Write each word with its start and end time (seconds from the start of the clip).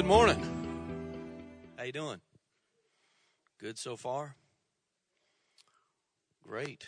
Good 0.00 0.06
morning. 0.06 0.40
How 1.76 1.84
you 1.84 1.92
doing? 1.92 2.22
Good 3.58 3.76
so 3.76 3.98
far? 3.98 4.34
Great. 6.42 6.86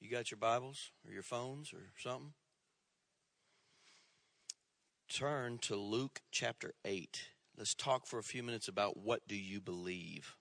You 0.00 0.08
got 0.10 0.30
your 0.30 0.38
Bibles 0.38 0.92
or 1.06 1.12
your 1.12 1.22
phones 1.22 1.74
or 1.74 1.90
something? 1.98 2.32
Turn 5.12 5.58
to 5.58 5.76
Luke 5.76 6.22
chapter 6.30 6.72
8. 6.86 7.28
Let's 7.58 7.74
talk 7.74 8.06
for 8.06 8.18
a 8.18 8.22
few 8.22 8.42
minutes 8.42 8.66
about 8.66 8.96
what 8.96 9.28
do 9.28 9.36
you 9.36 9.60
believe? 9.60 10.36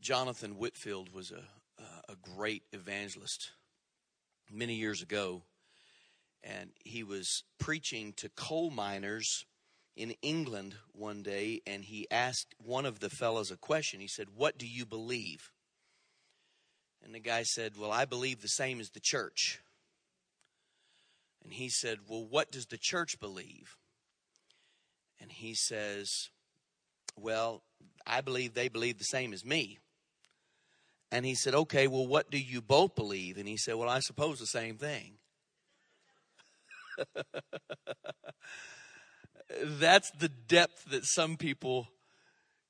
Jonathan 0.00 0.52
Whitfield 0.56 1.12
was 1.12 1.32
a, 1.32 1.82
a 2.08 2.14
great 2.22 2.62
evangelist 2.72 3.50
many 4.48 4.74
years 4.74 5.02
ago, 5.02 5.42
and 6.42 6.70
he 6.84 7.02
was 7.02 7.44
preaching 7.58 8.12
to 8.14 8.28
coal 8.30 8.70
miners 8.70 9.44
in 9.96 10.14
England 10.22 10.76
one 10.92 11.22
day, 11.22 11.60
and 11.66 11.84
he 11.84 12.10
asked 12.10 12.54
one 12.58 12.86
of 12.86 13.00
the 13.00 13.10
fellows 13.10 13.50
a 13.50 13.56
question. 13.56 14.00
He 14.00 14.08
said, 14.08 14.28
What 14.34 14.58
do 14.58 14.66
you 14.66 14.86
believe? 14.86 15.52
And 17.04 17.14
the 17.14 17.20
guy 17.20 17.42
said, 17.42 17.76
Well, 17.76 17.92
I 17.92 18.04
believe 18.04 18.40
the 18.40 18.48
same 18.48 18.80
as 18.80 18.90
the 18.90 19.00
church. 19.00 19.60
And 21.42 21.52
he 21.52 21.68
said, 21.68 21.98
Well, 22.08 22.24
what 22.24 22.50
does 22.50 22.66
the 22.66 22.78
church 22.78 23.18
believe? 23.20 23.76
And 25.20 25.30
he 25.30 25.54
says, 25.54 26.30
Well, 27.16 27.62
I 28.06 28.20
believe 28.20 28.54
they 28.54 28.68
believe 28.68 28.98
the 28.98 29.04
same 29.04 29.32
as 29.32 29.44
me. 29.44 29.78
And 31.12 31.26
he 31.26 31.34
said, 31.34 31.54
Okay, 31.54 31.88
well, 31.88 32.06
what 32.06 32.30
do 32.30 32.38
you 32.38 32.62
both 32.62 32.94
believe? 32.94 33.36
And 33.36 33.48
he 33.48 33.56
said, 33.56 33.74
Well, 33.74 33.88
I 33.88 34.00
suppose 34.00 34.38
the 34.38 34.46
same 34.46 34.76
thing. 34.76 35.14
That's 39.64 40.10
the 40.12 40.28
depth 40.28 40.90
that 40.90 41.04
some 41.04 41.36
people 41.36 41.88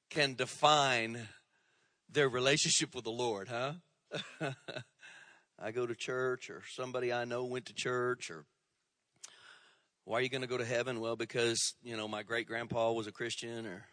can 0.08 0.34
define 0.34 1.28
their 2.10 2.28
relationship 2.28 2.94
with 2.94 3.04
the 3.04 3.10
Lord, 3.10 3.48
huh? 3.48 3.72
I 5.58 5.72
go 5.72 5.86
to 5.86 5.94
church, 5.94 6.50
or 6.50 6.62
somebody 6.72 7.12
I 7.12 7.24
know 7.24 7.44
went 7.44 7.66
to 7.66 7.74
church, 7.74 8.30
or 8.30 8.44
why 10.04 10.18
are 10.18 10.22
you 10.22 10.28
going 10.28 10.40
to 10.40 10.48
go 10.48 10.58
to 10.58 10.64
heaven? 10.64 11.00
Well, 11.00 11.16
because, 11.16 11.74
you 11.82 11.96
know, 11.96 12.08
my 12.08 12.22
great 12.22 12.46
grandpa 12.46 12.92
was 12.92 13.06
a 13.06 13.12
Christian, 13.12 13.66
or 13.66 13.84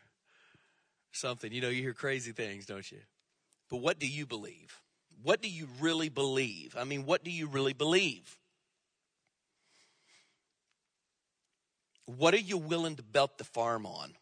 something. 1.11 1.51
You 1.51 1.61
know, 1.61 1.69
you 1.69 1.81
hear 1.81 1.93
crazy 1.93 2.31
things, 2.31 2.65
don't 2.65 2.89
you? 2.91 2.99
But 3.69 3.77
what 3.77 3.99
do 3.99 4.07
you 4.07 4.25
believe? 4.25 4.81
What 5.21 5.41
do 5.41 5.49
you 5.49 5.67
really 5.79 6.09
believe? 6.09 6.75
I 6.77 6.83
mean, 6.83 7.05
what 7.05 7.23
do 7.23 7.31
you 7.31 7.47
really 7.47 7.73
believe? 7.73 8.37
What 12.07 12.33
are 12.33 12.39
you 12.39 12.57
willing 12.57 12.95
to 12.95 13.03
belt 13.03 13.37
the 13.37 13.43
farm 13.43 13.85
on? 13.85 14.13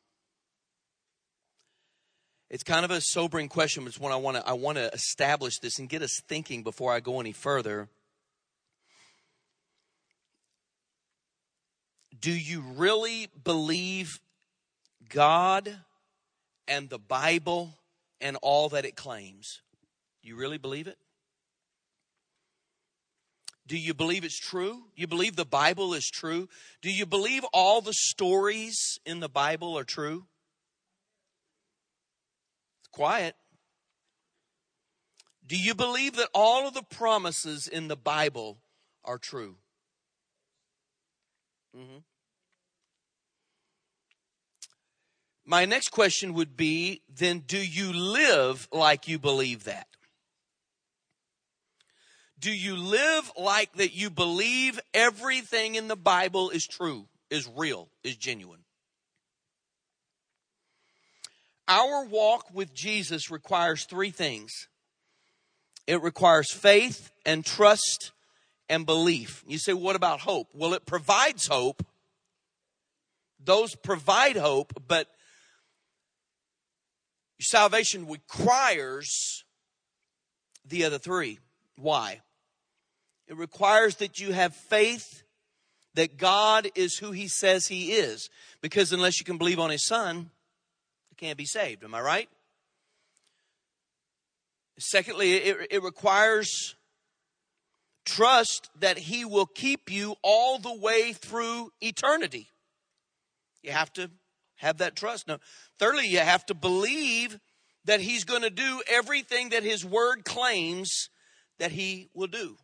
It's 2.49 2.63
kind 2.63 2.83
of 2.83 2.91
a 2.91 2.99
sobering 2.99 3.47
question, 3.47 3.83
but 3.83 3.89
it's 3.89 3.99
one 3.99 4.11
I 4.11 4.17
want 4.17 4.37
to 4.37 4.47
I 4.47 4.53
want 4.53 4.77
to 4.77 4.91
establish 4.93 5.59
this 5.59 5.79
and 5.79 5.87
get 5.87 6.01
us 6.01 6.19
thinking 6.27 6.63
before 6.63 6.91
I 6.91 6.99
go 6.99 7.19
any 7.19 7.31
further. 7.31 7.89
Do 12.19 12.31
you 12.31 12.61
really 12.75 13.27
believe 13.43 14.19
God 15.09 15.77
and 16.67 16.89
the 16.89 16.97
Bible 16.97 17.75
and 18.19 18.37
all 18.41 18.69
that 18.69 18.85
it 18.85 18.95
claims? 18.95 19.61
You 20.23 20.35
really 20.35 20.57
believe 20.57 20.87
it? 20.87 20.97
Do 23.67 23.77
you 23.77 23.93
believe 23.93 24.23
it's 24.23 24.39
true? 24.39 24.83
You 24.95 25.07
believe 25.07 25.35
the 25.35 25.45
Bible 25.45 25.93
is 25.93 26.05
true? 26.05 26.47
Do 26.81 26.91
you 26.91 27.05
believe 27.05 27.43
all 27.51 27.81
the 27.81 27.93
stories 27.93 28.99
in 29.05 29.19
the 29.19 29.29
Bible 29.29 29.77
are 29.77 29.83
true? 29.83 30.25
Quiet. 32.91 33.35
Do 35.47 35.57
you 35.57 35.73
believe 35.73 36.15
that 36.15 36.29
all 36.33 36.67
of 36.67 36.73
the 36.73 36.83
promises 36.83 37.67
in 37.67 37.87
the 37.87 37.95
Bible 37.95 38.59
are 39.03 39.17
true? 39.17 39.55
Mm-hmm. 41.75 41.97
My 45.45 45.65
next 45.65 45.89
question 45.89 46.33
would 46.33 46.57
be 46.57 47.01
then, 47.07 47.39
do 47.39 47.57
you 47.57 47.93
live 47.93 48.67
like 48.71 49.07
you 49.07 49.19
believe 49.19 49.65
that? 49.65 49.87
Do 52.45 52.53
you 52.53 52.75
live 52.75 53.31
like 53.35 53.73
that 53.77 53.95
you 53.95 54.11
believe 54.11 54.79
everything 54.93 55.73
in 55.73 55.87
the 55.87 55.95
Bible 55.95 56.51
is 56.51 56.67
true, 56.67 57.07
is 57.31 57.49
real, 57.57 57.89
is 58.03 58.17
genuine? 58.17 58.59
Our 61.67 62.05
walk 62.05 62.53
with 62.53 62.71
Jesus 62.71 63.31
requires 63.31 63.85
three 63.85 64.11
things 64.11 64.67
it 65.87 66.03
requires 66.03 66.53
faith 66.53 67.09
and 67.25 67.43
trust 67.43 68.11
and 68.69 68.85
belief. 68.85 69.43
You 69.47 69.57
say, 69.57 69.73
what 69.73 69.95
about 69.95 70.19
hope? 70.19 70.49
Well, 70.53 70.75
it 70.75 70.85
provides 70.85 71.47
hope. 71.47 71.83
Those 73.43 73.73
provide 73.73 74.37
hope, 74.37 74.83
but 74.87 75.07
salvation 77.41 78.07
requires 78.07 79.43
the 80.63 80.85
other 80.85 80.99
three. 80.99 81.39
Why? 81.75 82.21
It 83.27 83.37
requires 83.37 83.95
that 83.97 84.19
you 84.19 84.31
have 84.33 84.55
faith 84.55 85.23
that 85.95 86.17
God 86.17 86.69
is 86.75 86.97
who 86.97 87.11
He 87.11 87.27
says 87.27 87.67
He 87.67 87.93
is. 87.93 88.29
Because 88.61 88.91
unless 88.91 89.19
you 89.19 89.25
can 89.25 89.37
believe 89.37 89.59
on 89.59 89.69
His 89.69 89.85
Son, 89.85 90.29
you 91.09 91.15
can't 91.17 91.37
be 91.37 91.45
saved. 91.45 91.83
Am 91.83 91.95
I 91.95 92.01
right? 92.01 92.29
Secondly, 94.77 95.33
it, 95.33 95.67
it 95.71 95.83
requires 95.83 96.75
trust 98.05 98.69
that 98.79 98.97
He 98.97 99.25
will 99.25 99.45
keep 99.45 99.91
you 99.91 100.15
all 100.21 100.59
the 100.59 100.75
way 100.75 101.13
through 101.13 101.71
eternity. 101.81 102.49
You 103.63 103.71
have 103.71 103.91
to 103.93 104.11
have 104.57 104.77
that 104.77 104.95
trust. 104.95 105.27
Now, 105.27 105.39
thirdly, 105.79 106.07
you 106.07 106.19
have 106.19 106.45
to 106.47 106.53
believe 106.53 107.39
that 107.85 108.01
He's 108.01 108.23
going 108.23 108.41
to 108.41 108.49
do 108.49 108.81
everything 108.87 109.49
that 109.49 109.63
His 109.63 109.83
Word 109.85 110.25
claims 110.25 111.09
that 111.57 111.71
He 111.71 112.09
will 112.13 112.27
do. 112.27 112.57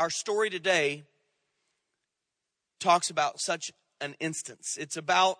Our 0.00 0.08
story 0.08 0.48
today 0.48 1.02
talks 2.78 3.10
about 3.10 3.38
such 3.38 3.70
an 4.00 4.14
instance. 4.18 4.78
It's 4.80 4.96
about 4.96 5.36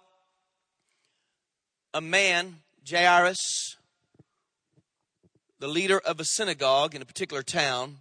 a 1.94 2.02
man, 2.02 2.56
Jairus, 2.86 3.78
the 5.60 5.66
leader 5.66 5.98
of 5.98 6.20
a 6.20 6.26
synagogue 6.26 6.94
in 6.94 7.00
a 7.00 7.06
particular 7.06 7.42
town, 7.42 8.00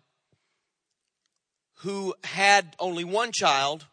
who 1.76 2.14
had 2.26 2.76
only 2.78 3.06
one 3.06 3.32
child, 3.32 3.86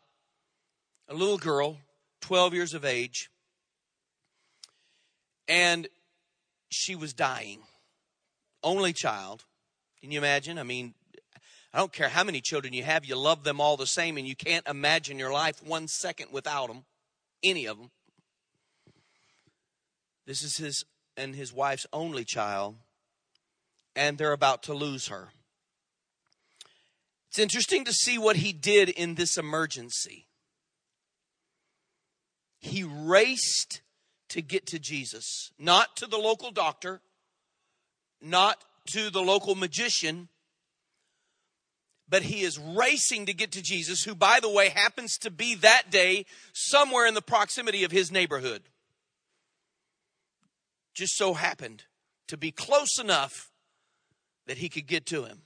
a 1.09 1.15
little 1.15 1.39
girl, 1.39 1.79
12 2.23 2.53
years 2.53 2.75
of 2.75 2.85
age, 2.85 3.31
and 5.47 5.87
she 6.69 6.97
was 6.97 7.13
dying. 7.13 7.61
Only 8.65 8.93
child. 8.93 9.45
Can 10.01 10.11
you 10.11 10.19
imagine? 10.19 10.59
I 10.59 10.65
mean, 10.65 10.95
I 11.73 11.79
don't 11.79 11.93
care 11.93 12.09
how 12.09 12.25
many 12.25 12.41
children 12.41 12.73
you 12.73 12.85
have, 12.85 13.05
you 13.05 13.17
love 13.17 13.45
them 13.45 13.61
all 13.61 13.77
the 13.77 13.87
same, 13.87 14.17
and 14.17 14.27
you 14.27 14.37
can't 14.37 14.67
imagine 14.67 15.19
your 15.19 15.33
life 15.33 15.63
one 15.63 15.89
second 15.89 16.29
without 16.33 16.69
them, 16.69 16.85
any 17.43 17.67
of 17.67 17.79
them. 17.79 17.91
This 20.27 20.43
is 20.43 20.57
his 20.57 20.85
and 21.17 21.35
his 21.35 21.53
wife's 21.53 21.87
only 21.93 22.25
child, 22.25 22.77
and 23.95 24.19
they're 24.19 24.33
about 24.33 24.63
to 24.65 24.75
lose 24.75 25.09
her. 25.09 25.29
It's 27.29 27.39
interesting 27.39 27.85
to 27.85 27.93
see 27.93 28.19
what 28.19 28.37
he 28.37 28.53
did 28.53 28.89
in 28.89 29.15
this 29.15 29.37
emergency. 29.37 30.27
He 32.59 32.83
raced 32.83 33.83
to 34.31 34.43
get 34.43 34.67
to 34.69 34.79
Jesus, 34.79 35.51
not 35.59 35.97
to 35.97 36.07
the 36.07 36.17
local 36.17 36.51
doctor, 36.51 37.01
not 38.21 38.65
to 38.89 39.11
the 39.11 39.21
local 39.21 39.55
magician, 39.55 40.29
but 42.09 42.23
he 42.23 42.43
is 42.43 42.59
racing 42.59 43.27
to 43.27 43.35
get 43.35 43.53
to 43.53 43.63
Jesus, 43.63 44.05
who, 44.05 44.15
by 44.15 44.39
the 44.41 44.51
way, 44.51 44.69
happens 44.69 45.19
to 45.19 45.31
be 45.31 45.55
that 45.57 45.91
day 45.91 46.25
somewhere 46.53 47.07
in 47.07 47.15
the 47.15 47.23
proximity 47.23 47.85
of 47.85 47.91
his 47.91 48.13
neighborhood. 48.13 48.63
Just 50.95 51.17
so 51.17 51.35
happened 51.35 51.85
to 52.29 52.37
be 52.37 52.51
close 52.51 52.99
enough 52.99 53.51
that 54.47 54.59
he 54.59 54.69
could 54.69 54.87
get 54.87 55.07
to 55.07 55.25
him. 55.25 55.43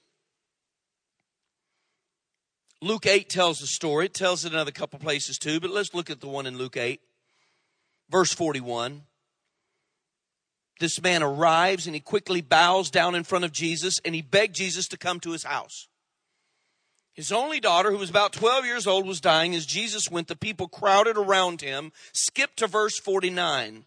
Luke 2.83 3.07
8 3.07 3.29
tells 3.29 3.59
the 3.59 3.67
story. 3.67 4.07
It 4.07 4.15
tells 4.15 4.45
it 4.45 4.49
in 4.49 4.55
another 4.55 4.71
couple 4.71 4.99
places 4.99 5.39
too, 5.39 5.61
but 5.61 5.71
let's 5.71 5.95
look 5.95 6.09
at 6.09 6.21
the 6.21 6.29
one 6.29 6.47
in 6.47 6.57
Luke 6.57 6.77
8. 6.77 7.01
Verse 8.11 8.33
41. 8.33 9.03
This 10.79 11.01
man 11.03 11.23
arrives 11.23 11.87
and 11.87 11.95
he 11.95 12.01
quickly 12.01 12.41
bows 12.41 12.91
down 12.91 13.15
in 13.15 13.25
front 13.25 13.45
of 13.45 13.53
Jesus 13.53 14.01
and 14.05 14.15
he 14.15 14.23
begged 14.23 14.55
Jesus 14.55 14.89
to 14.89 14.97
come 14.97 15.21
to 15.21 15.33
his 15.33 15.45
house. 15.45 15.89
His 17.15 17.33
only 17.33 17.61
daughter, 17.61 17.91
who 17.91 17.99
was 17.99 18.11
about 18.11 18.33
12 18.33 18.65
years 18.65 18.87
old, 18.87 19.07
was 19.07 19.21
dying. 19.21 19.55
As 19.55 19.67
Jesus 19.67 20.11
went, 20.11 20.29
the 20.29 20.37
people 20.37 20.69
crowded 20.69 21.17
around 21.17 21.61
him. 21.61 21.93
Skip 22.12 22.55
to 22.57 22.67
verse 22.67 22.99
49. 23.01 23.85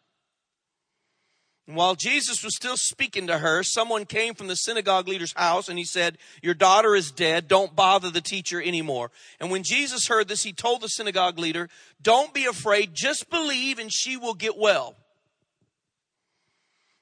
And 1.66 1.78
while 1.78 1.96
Jesus 1.96 2.44
was 2.44 2.56
still 2.56 2.76
speaking 2.76 3.28
to 3.28 3.38
her, 3.38 3.64
someone 3.64 4.06
came 4.06 4.34
from 4.34 4.48
the 4.48 4.56
synagogue 4.56 5.08
leader's 5.08 5.34
house 5.34 5.70
and 5.70 5.80
he 5.80 5.86
said, 5.86 6.18
Your 6.42 6.54
daughter 6.54 6.94
is 6.94 7.10
dead. 7.10 7.48
Don't 7.48 7.74
bother 7.74 8.10
the 8.10 8.20
teacher 8.20 8.62
anymore. 8.62 9.12
And 9.40 9.50
when 9.50 9.64
Jesus 9.64 10.08
heard 10.08 10.28
this, 10.28 10.44
he 10.44 10.52
told 10.52 10.82
the 10.82 10.90
synagogue 10.90 11.40
leader, 11.40 11.70
Don't 12.02 12.34
be 12.34 12.46
afraid. 12.46 12.94
Just 12.94 13.30
believe 13.30 13.80
and 13.80 13.92
she 13.92 14.18
will 14.18 14.34
get 14.34 14.58
well. 14.58 14.96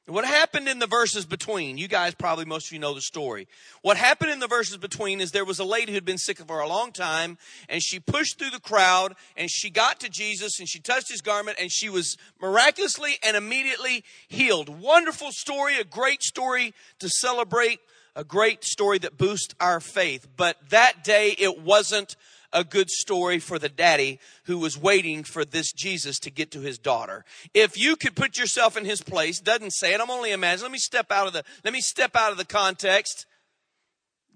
What 0.07 0.25
happened 0.25 0.68
in 0.68 0.80
the 0.80 0.88
verses 0.88 1.27
between, 1.27 1.77
you 1.77 1.88
guys 1.88 2.15
probably, 2.15 2.45
most 2.45 2.68
of 2.68 2.74
you 2.74 2.80
know 2.80 2.95
the 2.95 3.01
story. 3.01 3.48
What 3.83 3.98
happened 3.98 4.31
in 4.31 4.39
the 4.39 4.48
verses 4.48 4.77
between 4.77 5.21
is 5.21 5.31
there 5.31 5.45
was 5.45 5.59
a 5.59 5.63
lady 5.63 5.94
who'd 5.94 6.06
been 6.06 6.18
sick 6.18 6.39
for 6.39 6.59
a 6.59 6.68
long 6.68 6.92
time 6.92 7.38
and 7.69 7.83
she 7.83 8.00
pushed 8.00 8.39
through 8.39 8.50
the 8.50 8.59
crowd 8.59 9.13
and 9.38 9.50
she 9.50 9.69
got 9.69 10.00
to 10.00 10.09
Jesus 10.09 10.59
and 10.59 10.68
she 10.68 10.80
touched 10.80 11.12
his 11.12 11.21
garment 11.21 11.57
and 11.62 11.71
she 11.71 11.88
was 11.88 12.18
miraculously 12.42 13.18
and 13.24 13.38
immediately 13.38 14.03
healed. 14.27 14.69
Wonderful 14.69 15.31
story, 15.31 15.77
a 15.77 15.83
great 15.83 16.24
story 16.24 16.74
to 16.98 17.07
celebrate, 17.07 17.80
a 18.15 18.24
great 18.24 18.63
story 18.63 18.98
that 18.98 19.19
boosts 19.19 19.53
our 19.59 19.80
faith. 19.80 20.27
But 20.36 20.57
that 20.71 21.03
day 21.03 21.36
it 21.38 21.62
wasn't 21.62 22.15
a 22.53 22.63
good 22.63 22.89
story 22.89 23.39
for 23.39 23.57
the 23.57 23.69
daddy 23.69 24.19
who 24.44 24.57
was 24.57 24.77
waiting 24.77 25.24
for 25.24 25.45
this 25.45 25.71
Jesus 25.71 26.19
to 26.19 26.31
get 26.31 26.51
to 26.51 26.59
his 26.59 26.77
daughter. 26.77 27.24
If 27.53 27.77
you 27.77 27.95
could 27.95 28.15
put 28.15 28.38
yourself 28.38 28.77
in 28.77 28.86
his 28.86 29.01
place, 29.01 29.39
doesn't 29.39 29.71
say 29.71 29.94
it, 29.94 30.01
I'm 30.01 30.12
only 30.12 30.31
imagining. 30.31 30.63
Let 30.63 30.71
me 30.71 30.77
step 30.77 31.12
out 31.12 31.27
of 31.27 31.33
the, 31.33 31.44
let 31.63 31.74
me 31.74 31.81
step 31.81 32.15
out 32.15 32.31
of 32.31 32.38
the 32.38 32.45
context. 32.45 33.25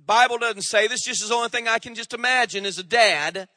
Bible 0.06 0.38
doesn't 0.38 0.62
say 0.62 0.88
this, 0.88 1.04
just 1.04 1.24
is 1.24 1.30
the 1.30 1.36
only 1.36 1.50
thing 1.50 1.68
I 1.68 1.80
can 1.80 1.96
just 1.96 2.14
imagine 2.14 2.66
as 2.66 2.78
a 2.78 2.84
dad. 2.84 3.48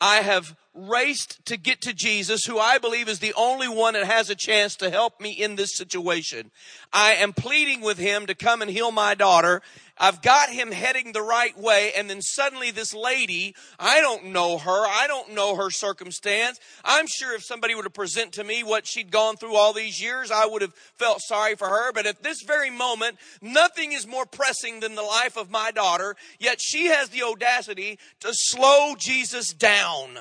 I 0.00 0.16
have 0.16 0.54
raced 0.76 1.44
to 1.46 1.56
get 1.56 1.80
to 1.82 1.94
Jesus, 1.94 2.44
who 2.44 2.58
I 2.58 2.78
believe 2.78 3.08
is 3.08 3.18
the 3.18 3.34
only 3.34 3.68
one 3.68 3.94
that 3.94 4.04
has 4.04 4.30
a 4.30 4.34
chance 4.34 4.76
to 4.76 4.90
help 4.90 5.20
me 5.20 5.30
in 5.30 5.56
this 5.56 5.74
situation. 5.76 6.50
I 6.92 7.14
am 7.14 7.32
pleading 7.32 7.80
with 7.80 7.98
him 7.98 8.26
to 8.26 8.34
come 8.34 8.62
and 8.62 8.70
heal 8.70 8.92
my 8.92 9.14
daughter. 9.14 9.62
I've 9.98 10.20
got 10.20 10.50
him 10.50 10.72
heading 10.72 11.12
the 11.12 11.22
right 11.22 11.58
way, 11.58 11.92
and 11.96 12.10
then 12.10 12.20
suddenly 12.20 12.70
this 12.70 12.92
lady, 12.92 13.54
I 13.78 14.02
don't 14.02 14.26
know 14.26 14.58
her, 14.58 14.86
I 14.86 15.06
don't 15.06 15.34
know 15.34 15.56
her 15.56 15.70
circumstance. 15.70 16.60
I'm 16.84 17.06
sure 17.08 17.34
if 17.34 17.42
somebody 17.42 17.74
would 17.74 17.86
have 17.86 17.94
presented 17.94 18.34
to 18.34 18.44
me 18.44 18.62
what 18.62 18.86
she'd 18.86 19.10
gone 19.10 19.36
through 19.36 19.56
all 19.56 19.72
these 19.72 20.00
years, 20.00 20.30
I 20.30 20.44
would 20.44 20.60
have 20.60 20.74
felt 20.74 21.22
sorry 21.22 21.54
for 21.54 21.68
her. 21.68 21.92
But 21.92 22.04
at 22.04 22.22
this 22.22 22.42
very 22.42 22.70
moment, 22.70 23.16
nothing 23.40 23.92
is 23.92 24.06
more 24.06 24.26
pressing 24.26 24.80
than 24.80 24.94
the 24.94 25.02
life 25.02 25.38
of 25.38 25.50
my 25.50 25.70
daughter, 25.70 26.14
yet 26.38 26.60
she 26.60 26.86
has 26.86 27.08
the 27.08 27.22
audacity 27.22 27.98
to 28.20 28.28
slow 28.32 28.94
Jesus 28.98 29.54
down. 29.54 30.18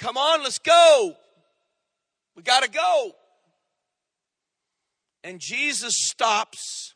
Come 0.00 0.16
on, 0.16 0.42
let's 0.42 0.58
go. 0.58 1.14
We 2.34 2.42
got 2.42 2.64
to 2.64 2.70
go. 2.70 3.12
And 5.22 5.38
Jesus 5.38 5.94
stops 5.94 6.94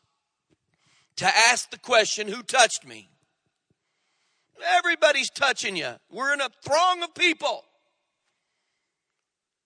to 1.17 1.27
ask 1.27 1.69
the 1.69 1.77
question, 1.77 2.27
Who 2.27 2.41
touched 2.41 2.85
me? 2.85 3.09
Everybody's 4.77 5.29
touching 5.29 5.75
you. 5.75 5.91
We're 6.11 6.33
in 6.33 6.41
a 6.41 6.49
throng 6.65 7.03
of 7.03 7.13
people. 7.13 7.63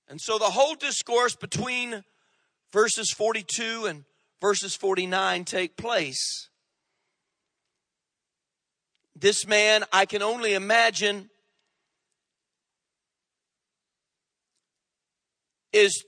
And 0.09 0.19
so 0.19 0.37
the 0.37 0.45
whole 0.45 0.75
discourse 0.75 1.35
between 1.35 2.03
verses 2.73 3.13
42 3.15 3.85
and 3.85 4.03
verses 4.41 4.75
49 4.75 5.45
take 5.45 5.77
place. 5.77 6.49
This 9.15 9.47
man, 9.47 9.85
I 9.93 10.05
can 10.05 10.21
only 10.21 10.55
imagine, 10.55 11.28
is 15.71 16.03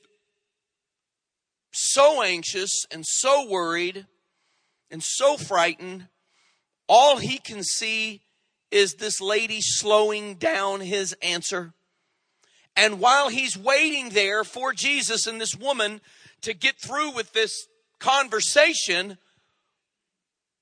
so 1.71 2.21
anxious 2.21 2.85
and 2.91 3.05
so 3.05 3.47
worried 3.47 4.05
and 4.89 5.01
so 5.01 5.37
frightened, 5.37 6.07
all 6.87 7.17
he 7.17 7.37
can 7.37 7.63
see 7.63 8.21
is 8.71 8.95
this 8.95 9.21
lady 9.21 9.59
slowing 9.61 10.35
down 10.35 10.81
his 10.81 11.13
answer. 11.21 11.73
And 12.75 12.99
while 12.99 13.29
he's 13.29 13.57
waiting 13.57 14.09
there 14.09 14.43
for 14.43 14.73
Jesus 14.73 15.27
and 15.27 15.39
this 15.39 15.55
woman 15.55 16.01
to 16.41 16.53
get 16.53 16.77
through 16.77 17.11
with 17.11 17.33
this 17.33 17.67
conversation, 17.99 19.17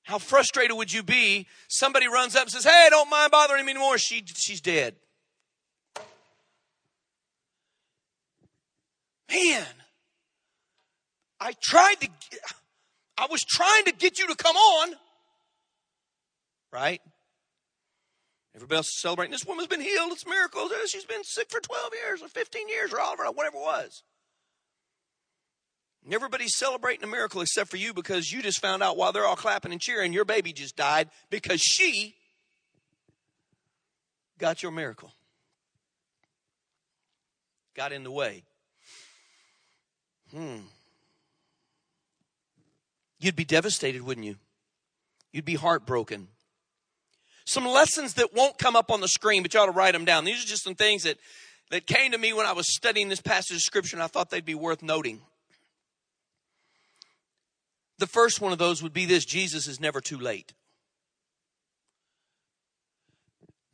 how 0.02 0.18
frustrated 0.18 0.76
would 0.76 0.92
you 0.92 1.02
be? 1.02 1.46
Somebody 1.68 2.08
runs 2.08 2.34
up 2.34 2.42
and 2.42 2.50
says, 2.50 2.64
Hey, 2.64 2.88
don't 2.90 3.10
mind 3.10 3.30
bothering 3.30 3.64
me 3.64 3.72
anymore. 3.72 3.96
She, 3.98 4.24
she's 4.26 4.60
dead. 4.60 4.96
Man, 9.30 9.66
I 11.40 11.52
tried 11.60 11.96
to, 12.00 12.08
I 13.16 13.26
was 13.30 13.42
trying 13.42 13.84
to 13.84 13.92
get 13.92 14.18
you 14.18 14.26
to 14.28 14.34
come 14.34 14.56
on. 14.56 14.94
Right? 16.72 17.00
Everybody 18.54 18.76
else 18.78 18.88
is 18.88 19.00
celebrating. 19.00 19.32
This 19.32 19.44
woman's 19.46 19.68
been 19.68 19.80
healed. 19.80 20.12
It's 20.12 20.26
miracles. 20.26 20.72
Uh, 20.72 20.86
she's 20.86 21.04
been 21.04 21.22
sick 21.22 21.50
for 21.50 21.60
12 21.60 21.92
years 22.04 22.22
or 22.22 22.28
15 22.28 22.68
years 22.68 22.92
or 22.92 22.98
whatever, 22.98 23.30
whatever 23.30 23.56
it 23.56 23.60
was. 23.60 24.02
And 26.04 26.14
everybody's 26.14 26.56
celebrating 26.56 27.04
a 27.04 27.06
miracle 27.06 27.42
except 27.42 27.70
for 27.70 27.76
you 27.76 27.94
because 27.94 28.32
you 28.32 28.42
just 28.42 28.60
found 28.60 28.82
out 28.82 28.96
while 28.96 29.12
they're 29.12 29.26
all 29.26 29.36
clapping 29.36 29.72
and 29.72 29.80
cheering, 29.80 30.12
your 30.12 30.24
baby 30.24 30.52
just 30.52 30.76
died 30.76 31.08
because 31.30 31.60
she 31.60 32.16
got 34.38 34.62
your 34.62 34.72
miracle. 34.72 35.12
Got 37.74 37.92
in 37.92 38.02
the 38.02 38.10
way. 38.10 38.44
Hmm. 40.34 40.58
You'd 43.18 43.36
be 43.36 43.44
devastated, 43.44 44.02
wouldn't 44.02 44.26
you? 44.26 44.36
You'd 45.32 45.44
be 45.44 45.54
heartbroken. 45.54 46.28
Some 47.44 47.66
lessons 47.66 48.14
that 48.14 48.34
won't 48.34 48.58
come 48.58 48.76
up 48.76 48.90
on 48.90 49.00
the 49.00 49.08
screen, 49.08 49.42
but 49.42 49.52
you 49.52 49.60
ought 49.60 49.66
to 49.66 49.72
write 49.72 49.92
them 49.92 50.04
down. 50.04 50.24
These 50.24 50.44
are 50.44 50.46
just 50.46 50.64
some 50.64 50.74
things 50.74 51.02
that, 51.02 51.18
that 51.70 51.86
came 51.86 52.12
to 52.12 52.18
me 52.18 52.32
when 52.32 52.46
I 52.46 52.52
was 52.52 52.72
studying 52.72 53.08
this 53.08 53.20
passage 53.20 53.56
of 53.56 53.62
scripture, 53.62 53.96
and 53.96 54.02
I 54.02 54.06
thought 54.06 54.30
they'd 54.30 54.44
be 54.44 54.54
worth 54.54 54.82
noting. 54.82 55.20
The 57.98 58.06
first 58.06 58.40
one 58.40 58.52
of 58.52 58.58
those 58.58 58.82
would 58.82 58.92
be 58.92 59.04
this 59.04 59.24
Jesus 59.24 59.66
is 59.66 59.80
never 59.80 60.00
too 60.00 60.18
late. 60.18 60.54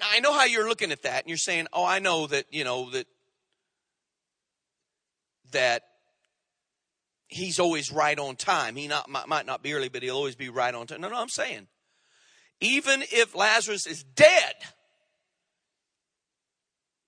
Now, 0.00 0.06
I 0.10 0.20
know 0.20 0.32
how 0.32 0.44
you're 0.44 0.68
looking 0.68 0.92
at 0.92 1.02
that, 1.02 1.22
and 1.22 1.28
you're 1.28 1.38
saying, 1.38 1.68
oh, 1.72 1.84
I 1.84 2.00
know 2.00 2.26
that, 2.26 2.46
you 2.50 2.64
know, 2.64 2.90
that, 2.90 3.06
that 5.52 5.82
he's 7.28 7.59
always 7.59 7.92
right 7.92 8.18
on 8.18 8.37
time. 8.37 8.76
He 8.76 8.88
not, 8.88 9.09
might 9.09 9.47
not 9.47 9.62
be 9.62 9.75
early, 9.75 9.88
but 9.88 10.02
he'll 10.02 10.16
always 10.16 10.37
be 10.37 10.49
right 10.49 10.75
on 10.75 10.87
time. 10.87 11.00
No, 11.00 11.09
no, 11.09 11.16
I'm 11.16 11.28
saying, 11.28 11.66
even 12.61 13.02
if 13.12 13.35
Lazarus 13.35 13.87
is 13.87 14.02
dead, 14.02 14.54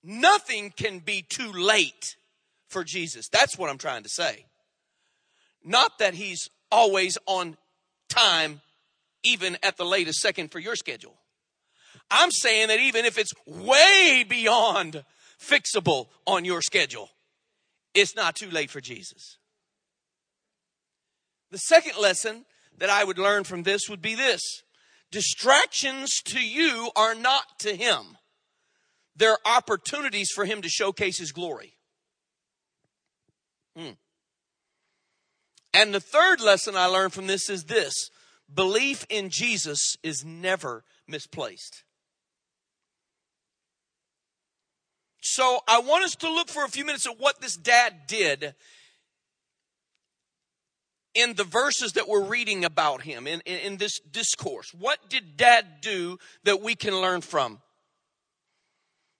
nothing 0.03 0.71
can 0.75 0.99
be 0.99 1.21
too 1.27 1.51
late 1.51 2.15
for 2.67 2.83
Jesus. 2.83 3.27
That's 3.29 3.57
what 3.57 3.69
I'm 3.69 3.77
trying 3.77 4.03
to 4.03 4.09
say. 4.09 4.45
Not 5.63 5.99
that 5.99 6.13
he's 6.13 6.49
always 6.71 7.17
on 7.25 7.57
time, 8.09 8.61
even 9.23 9.57
at 9.63 9.77
the 9.77 9.85
latest 9.85 10.19
second 10.19 10.51
for 10.51 10.59
your 10.59 10.75
schedule. 10.75 11.15
I'm 12.11 12.31
saying 12.31 12.69
that 12.69 12.79
even 12.79 13.05
if 13.05 13.17
it's 13.17 13.33
way 13.45 14.25
beyond 14.27 15.03
fixable 15.41 16.07
on 16.25 16.45
your 16.45 16.61
schedule, 16.61 17.09
it's 17.93 18.15
not 18.15 18.35
too 18.35 18.49
late 18.49 18.69
for 18.69 18.81
Jesus. 18.81 19.38
The 21.51 21.57
second 21.57 21.99
lesson 21.99 22.45
that 22.77 22.89
I 22.89 23.03
would 23.03 23.17
learn 23.17 23.43
from 23.43 23.63
this 23.63 23.89
would 23.89 24.01
be 24.01 24.15
this 24.15 24.41
distractions 25.11 26.21
to 26.25 26.39
you 26.39 26.91
are 26.95 27.15
not 27.15 27.43
to 27.59 27.75
him, 27.75 28.17
they're 29.15 29.37
opportunities 29.45 30.31
for 30.33 30.45
him 30.45 30.61
to 30.61 30.69
showcase 30.69 31.17
his 31.17 31.31
glory. 31.31 31.73
Hmm. 33.75 33.91
And 35.73 35.93
the 35.93 35.99
third 35.99 36.41
lesson 36.41 36.75
I 36.75 36.85
learned 36.85 37.13
from 37.13 37.27
this 37.27 37.49
is 37.49 37.65
this 37.65 38.09
belief 38.53 39.05
in 39.09 39.29
Jesus 39.29 39.95
is 40.03 40.23
never 40.25 40.83
misplaced. 41.07 41.83
So 45.21 45.59
I 45.67 45.79
want 45.79 46.05
us 46.05 46.15
to 46.17 46.33
look 46.33 46.49
for 46.49 46.63
a 46.63 46.69
few 46.69 46.85
minutes 46.85 47.05
at 47.05 47.19
what 47.19 47.41
this 47.41 47.55
dad 47.55 48.07
did 48.07 48.55
in 51.13 51.33
the 51.33 51.43
verses 51.43 51.93
that 51.93 52.07
we're 52.07 52.23
reading 52.23 52.63
about 52.63 53.01
him 53.01 53.27
in, 53.27 53.41
in, 53.41 53.59
in, 53.59 53.77
this 53.77 53.99
discourse. 53.99 54.73
What 54.73 55.09
did 55.09 55.37
dad 55.37 55.81
do 55.81 56.19
that 56.43 56.61
we 56.61 56.75
can 56.75 56.95
learn 57.01 57.21
from? 57.21 57.59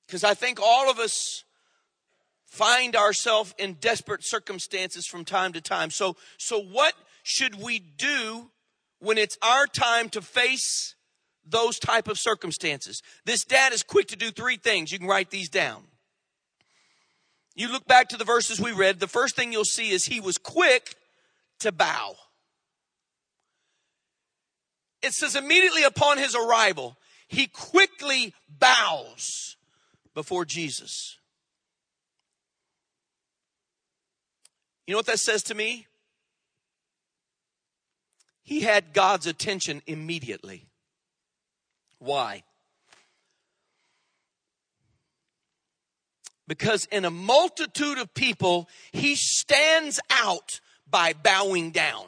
Because 0.05 0.23
I 0.23 0.33
think 0.33 0.59
all 0.61 0.89
of 0.89 0.99
us 0.99 1.43
find 2.45 2.95
ourselves 2.95 3.53
in 3.57 3.73
desperate 3.73 4.23
circumstances 4.23 5.07
from 5.07 5.25
time 5.25 5.53
to 5.53 5.61
time. 5.61 5.89
So, 5.91 6.15
so 6.37 6.61
what 6.61 6.93
should 7.23 7.61
we 7.61 7.79
do 7.79 8.49
when 8.99 9.17
it's 9.17 9.37
our 9.41 9.65
time 9.65 10.09
to 10.09 10.21
face 10.21 10.95
those 11.49 11.79
type 11.79 12.07
of 12.07 12.19
circumstances. 12.19 13.01
This 13.25 13.43
dad 13.43 13.73
is 13.73 13.83
quick 13.83 14.07
to 14.09 14.15
do 14.15 14.31
three 14.31 14.57
things. 14.57 14.91
You 14.91 14.99
can 14.99 15.07
write 15.07 15.31
these 15.31 15.49
down. 15.49 15.83
You 17.55 17.71
look 17.71 17.87
back 17.87 18.09
to 18.09 18.17
the 18.17 18.23
verses 18.23 18.59
we 18.59 18.71
read, 18.71 18.99
the 18.99 19.07
first 19.07 19.35
thing 19.35 19.51
you'll 19.51 19.65
see 19.65 19.89
is 19.89 20.05
he 20.05 20.19
was 20.19 20.37
quick 20.37 20.95
to 21.59 21.71
bow. 21.71 22.15
It 25.01 25.13
says 25.13 25.35
immediately 25.35 25.83
upon 25.83 26.17
his 26.17 26.35
arrival, 26.35 26.97
he 27.27 27.47
quickly 27.47 28.33
bows 28.47 29.55
before 30.13 30.45
Jesus. 30.45 31.17
You 34.85 34.93
know 34.93 34.99
what 34.99 35.05
that 35.05 35.19
says 35.19 35.43
to 35.43 35.55
me? 35.55 35.85
He 38.41 38.61
had 38.61 38.93
God's 38.93 39.27
attention 39.27 39.83
immediately. 39.85 40.65
Why? 41.99 42.43
Because 46.47 46.85
in 46.85 47.05
a 47.05 47.11
multitude 47.11 47.99
of 47.99 48.11
people, 48.15 48.67
he 48.91 49.15
stands 49.15 49.99
out 50.09 50.59
by 50.89 51.13
bowing 51.13 51.71
down. 51.71 52.05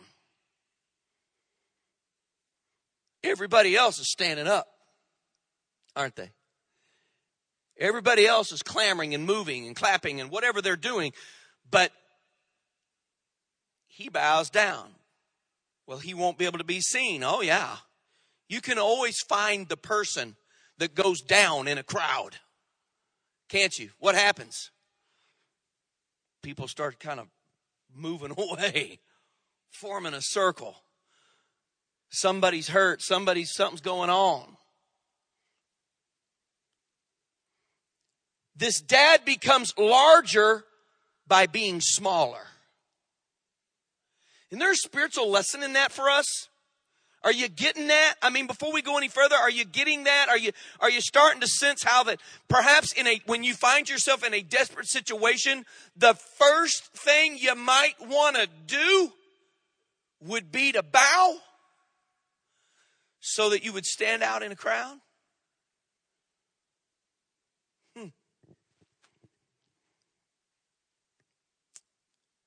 Everybody 3.23 3.75
else 3.75 3.99
is 3.99 4.09
standing 4.09 4.47
up, 4.47 4.67
aren't 5.95 6.15
they? 6.15 6.31
Everybody 7.79 8.25
else 8.27 8.51
is 8.51 8.63
clamoring 8.63 9.13
and 9.13 9.25
moving 9.25 9.67
and 9.67 9.75
clapping 9.75 10.19
and 10.19 10.29
whatever 10.29 10.61
they're 10.61 10.75
doing, 10.75 11.13
but 11.69 11.91
he 13.87 14.09
bows 14.09 14.49
down. 14.49 14.87
Well, 15.87 15.99
he 15.99 16.13
won't 16.13 16.37
be 16.37 16.45
able 16.45 16.59
to 16.59 16.63
be 16.63 16.79
seen. 16.79 17.23
Oh, 17.23 17.41
yeah. 17.41 17.77
You 18.49 18.61
can 18.61 18.77
always 18.77 19.19
find 19.27 19.67
the 19.67 19.77
person 19.77 20.35
that 20.77 20.95
goes 20.95 21.21
down 21.21 21.67
in 21.67 21.77
a 21.77 21.83
crowd, 21.83 22.37
can't 23.49 23.77
you? 23.77 23.89
What 23.99 24.15
happens? 24.15 24.71
People 26.43 26.67
start 26.67 26.99
kind 26.99 27.19
of 27.19 27.27
moving 27.95 28.31
away, 28.37 28.99
forming 29.69 30.13
a 30.13 30.21
circle. 30.21 30.75
Somebody's 32.09 32.69
hurt, 32.69 33.01
somebody's 33.01 33.53
something's 33.53 33.81
going 33.81 34.09
on. 34.09 34.57
This 38.55 38.81
dad 38.81 39.25
becomes 39.25 39.73
larger 39.77 40.65
by 41.25 41.47
being 41.47 41.79
smaller. 41.81 42.43
Isn't 44.51 44.59
there 44.59 44.73
a 44.73 44.75
spiritual 44.75 45.31
lesson 45.31 45.63
in 45.63 45.73
that 45.73 45.93
for 45.93 46.09
us? 46.09 46.49
Are 47.23 47.31
you 47.31 47.49
getting 47.49 47.87
that? 47.87 48.15
I 48.21 48.31
mean, 48.31 48.47
before 48.47 48.73
we 48.73 48.81
go 48.81 48.97
any 48.97 49.07
further, 49.07 49.35
are 49.35 49.49
you 49.49 49.63
getting 49.63 50.05
that? 50.05 50.27
Are 50.27 50.37
you, 50.37 50.51
are 50.79 50.89
you 50.89 51.01
starting 51.01 51.39
to 51.41 51.47
sense 51.47 51.83
how 51.83 52.03
that 52.05 52.19
perhaps 52.47 52.93
in 52.93 53.05
a, 53.05 53.21
when 53.27 53.43
you 53.43 53.53
find 53.53 53.87
yourself 53.87 54.25
in 54.25 54.33
a 54.33 54.41
desperate 54.41 54.87
situation, 54.87 55.65
the 55.95 56.15
first 56.15 56.85
thing 56.93 57.37
you 57.37 57.55
might 57.55 57.93
want 57.99 58.37
to 58.37 58.47
do 58.65 59.11
would 60.19 60.51
be 60.51 60.71
to 60.71 60.81
bow 60.81 61.35
so 63.19 63.51
that 63.51 63.63
you 63.63 63.71
would 63.71 63.85
stand 63.85 64.23
out 64.23 64.41
in 64.41 64.51
a 64.51 64.55
crowd? 64.55 64.97
Hmm. 67.95 68.07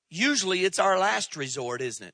Usually 0.09 0.65
it's 0.65 0.79
our 0.79 0.99
last 0.99 1.37
resort, 1.37 1.81
isn't 1.81 2.05
it? 2.05 2.13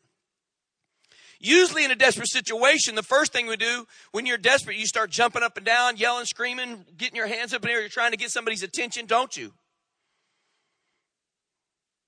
Usually 1.43 1.83
in 1.83 1.89
a 1.89 1.95
desperate 1.95 2.29
situation, 2.29 2.93
the 2.93 3.01
first 3.01 3.33
thing 3.33 3.47
we 3.47 3.57
do 3.57 3.87
when 4.11 4.27
you're 4.27 4.37
desperate, 4.37 4.77
you 4.77 4.85
start 4.85 5.09
jumping 5.09 5.41
up 5.41 5.57
and 5.57 5.65
down, 5.65 5.97
yelling, 5.97 6.25
screaming, 6.25 6.85
getting 6.97 7.15
your 7.15 7.25
hands 7.25 7.51
up 7.51 7.63
in 7.63 7.67
the 7.67 7.73
air. 7.73 7.79
You're 7.79 7.89
trying 7.89 8.11
to 8.11 8.17
get 8.17 8.29
somebody's 8.29 8.61
attention, 8.61 9.07
don't 9.07 9.35
you? 9.35 9.51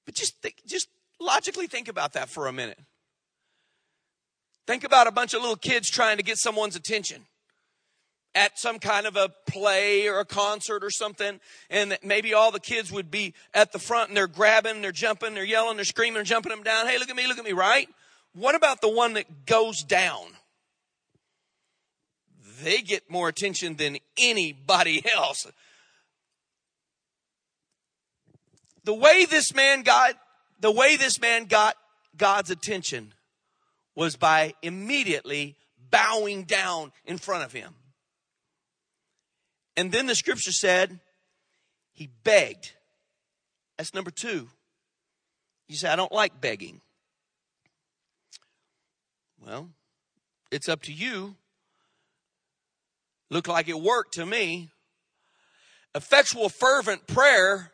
But 0.06 0.14
just 0.14 0.40
think, 0.42 0.58
just 0.68 0.88
logically 1.20 1.66
think 1.66 1.88
about 1.88 2.14
that 2.14 2.30
for 2.30 2.46
a 2.46 2.54
minute. 2.54 2.78
Think 4.68 4.84
about 4.84 5.08
a 5.08 5.12
bunch 5.12 5.34
of 5.34 5.42
little 5.42 5.56
kids 5.56 5.90
trying 5.90 6.18
to 6.18 6.24
get 6.24 6.38
someone's 6.38 6.76
attention 6.76 7.26
at 8.36 8.60
some 8.60 8.78
kind 8.78 9.08
of 9.08 9.16
a 9.16 9.30
play 9.50 10.08
or 10.08 10.20
a 10.20 10.26
concert 10.26 10.84
or 10.84 10.92
something, 10.92 11.40
and 11.72 11.98
maybe 12.04 12.36
all 12.36 12.52
the 12.52 12.60
kids 12.60 12.92
would 12.92 13.10
be 13.10 13.34
at 13.54 13.72
the 13.72 13.80
front 13.80 14.10
and 14.10 14.18
they're 14.18 14.28
grabbing, 14.28 14.82
they're 14.82 14.92
jumping, 14.92 15.34
they're 15.34 15.44
yelling, 15.44 15.76
they're 15.76 15.86
screaming, 15.86 16.16
they're 16.16 16.24
jumping 16.24 16.52
them 16.52 16.64
down. 16.64 16.88
Hey, 16.88 17.00
look 17.00 17.10
at 17.10 17.16
me, 17.16 17.28
look 17.28 17.40
at 17.40 17.46
me, 17.46 17.52
right? 17.54 17.88
What 18.34 18.56
about 18.56 18.82
the 18.82 18.90
one 18.90 19.14
that 19.14 19.46
goes 19.46 19.84
down? 19.84 20.26
They 22.64 22.82
get 22.82 23.10
more 23.10 23.28
attention 23.28 23.76
than 23.76 23.98
anybody 24.18 25.04
else. 25.16 25.48
The 28.84 28.94
way 28.94 29.26
this 29.26 29.54
man 29.54 29.84
got, 29.84 30.16
the 30.60 30.72
way 30.72 30.98
this 30.98 31.20
man 31.20 31.46
got 31.46 31.76
God's 32.18 32.50
attention 32.50 33.14
was 33.96 34.16
by 34.16 34.54
immediately 34.62 35.56
bowing 35.90 36.44
down 36.44 36.92
in 37.06 37.18
front 37.18 37.44
of 37.44 37.54
him. 37.54 37.76
And 39.78 39.92
then 39.92 40.06
the 40.06 40.16
scripture 40.16 40.52
said 40.52 41.00
he 41.94 42.10
begged. 42.24 42.74
That's 43.78 43.94
number 43.94 44.12
two. 44.12 44.50
You 45.68 45.76
say, 45.76 45.90
I 45.90 45.96
don't 45.96 46.12
like 46.12 46.42
begging. 46.42 46.82
Well, 49.46 49.70
it's 50.52 50.70
up 50.70 50.84
to 50.84 50.94
you. 50.94 51.36
Looked 53.30 53.48
like 53.48 53.68
it 53.68 53.80
worked 53.80 54.14
to 54.14 54.26
me. 54.26 54.70
Effectual, 55.96 56.50
fervent 56.50 57.08
prayer 57.08 57.72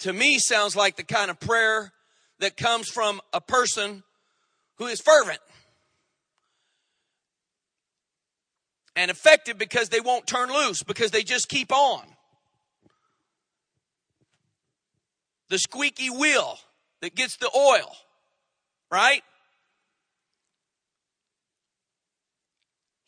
to 0.00 0.12
me 0.12 0.38
sounds 0.38 0.76
like 0.76 0.96
the 0.96 1.02
kind 1.02 1.30
of 1.30 1.40
prayer 1.40 1.92
that 2.38 2.56
comes 2.56 2.88
from 2.88 3.20
a 3.32 3.40
person 3.40 4.04
who 4.76 4.86
is 4.86 5.00
fervent 5.00 5.40
and 8.94 9.10
effective 9.10 9.58
because 9.58 9.88
they 9.88 10.00
won't 10.00 10.26
turn 10.26 10.50
loose, 10.50 10.82
because 10.82 11.10
they 11.10 11.22
just 11.22 11.48
keep 11.48 11.72
on. 11.72 12.02
The 15.48 15.58
squeaky 15.58 16.10
wheel 16.10 16.58
that 17.00 17.14
gets 17.14 17.36
the 17.36 17.50
oil, 17.56 17.90
right? 18.90 19.22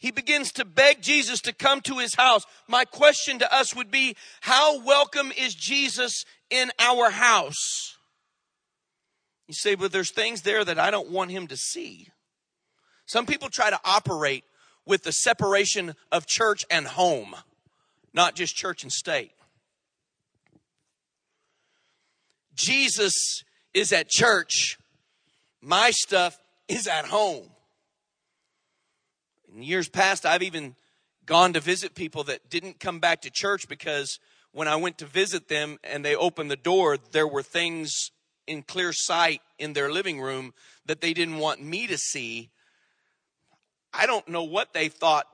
He 0.01 0.11
begins 0.11 0.51
to 0.53 0.65
beg 0.65 1.03
Jesus 1.03 1.43
to 1.43 1.53
come 1.53 1.83
to 1.83 1.99
his 1.99 2.15
house. 2.15 2.45
My 2.67 2.87
question 2.87 3.39
to 3.39 3.55
us 3.55 3.77
would 3.77 3.91
be, 3.91 4.17
how 4.41 4.83
welcome 4.83 5.31
is 5.37 5.55
Jesus 5.55 6.25
in 6.49 6.73
our 6.79 7.11
house? 7.11 7.99
You 9.47 9.53
say, 9.53 9.75
but 9.75 9.93
there's 9.93 10.11
things 10.11 10.41
there 10.41 10.65
that 10.65 10.79
I 10.79 10.91
don't 10.91 11.11
want 11.11 11.31
him 11.31 11.49
to 11.49 11.57
see. 11.57 12.09
Some 13.05 13.27
people 13.27 13.51
try 13.51 13.69
to 13.69 13.79
operate 13.85 14.45
with 14.87 15.03
the 15.03 15.13
separation 15.13 15.95
of 16.11 16.27
church 16.27 16.65
and 16.71 16.87
home, 16.87 17.37
not 18.15 18.35
just 18.35 18.57
church 18.57 18.83
and 18.83 18.91
state. 18.91 19.33
Jesus 22.55 23.45
is 23.75 23.93
at 23.93 24.09
church. 24.09 24.79
My 25.61 25.91
stuff 25.91 26.39
is 26.69 26.87
at 26.87 27.05
home. 27.05 27.51
In 29.55 29.63
years 29.63 29.89
past, 29.89 30.25
I've 30.25 30.43
even 30.43 30.77
gone 31.27 31.53
to 31.53 31.61
visit 31.61 31.95
people 31.95 32.25
that 32.25 32.49
didn't 32.49 32.81
come 32.81 33.01
back 33.01 33.23
to 33.23 33.31
church 33.31 33.69
because 33.69 34.19
when 34.53 34.69
I 34.69 34.77
went 34.77 34.99
to 34.99 35.07
visit 35.07 35.49
them 35.49 35.79
and 35.85 36.05
they 36.05 36.15
opened 36.17 36.51
the 36.51 36.57
door, 36.57 36.99
there 37.13 37.27
were 37.27 37.43
things 37.43 38.11
in 38.47 38.63
clear 38.63 38.93
sight 38.93 39.41
in 39.59 39.73
their 39.73 39.93
living 39.93 40.21
room 40.21 40.53
that 40.87 41.01
they 41.01 41.15
didn't 41.15 41.39
want 41.39 41.63
me 41.63 41.87
to 41.87 41.99
see. 41.99 42.51
I 43.93 44.07
don't 44.07 44.29
know 44.29 44.45
what 44.45 44.73
they 44.73 44.89
thought 44.89 45.27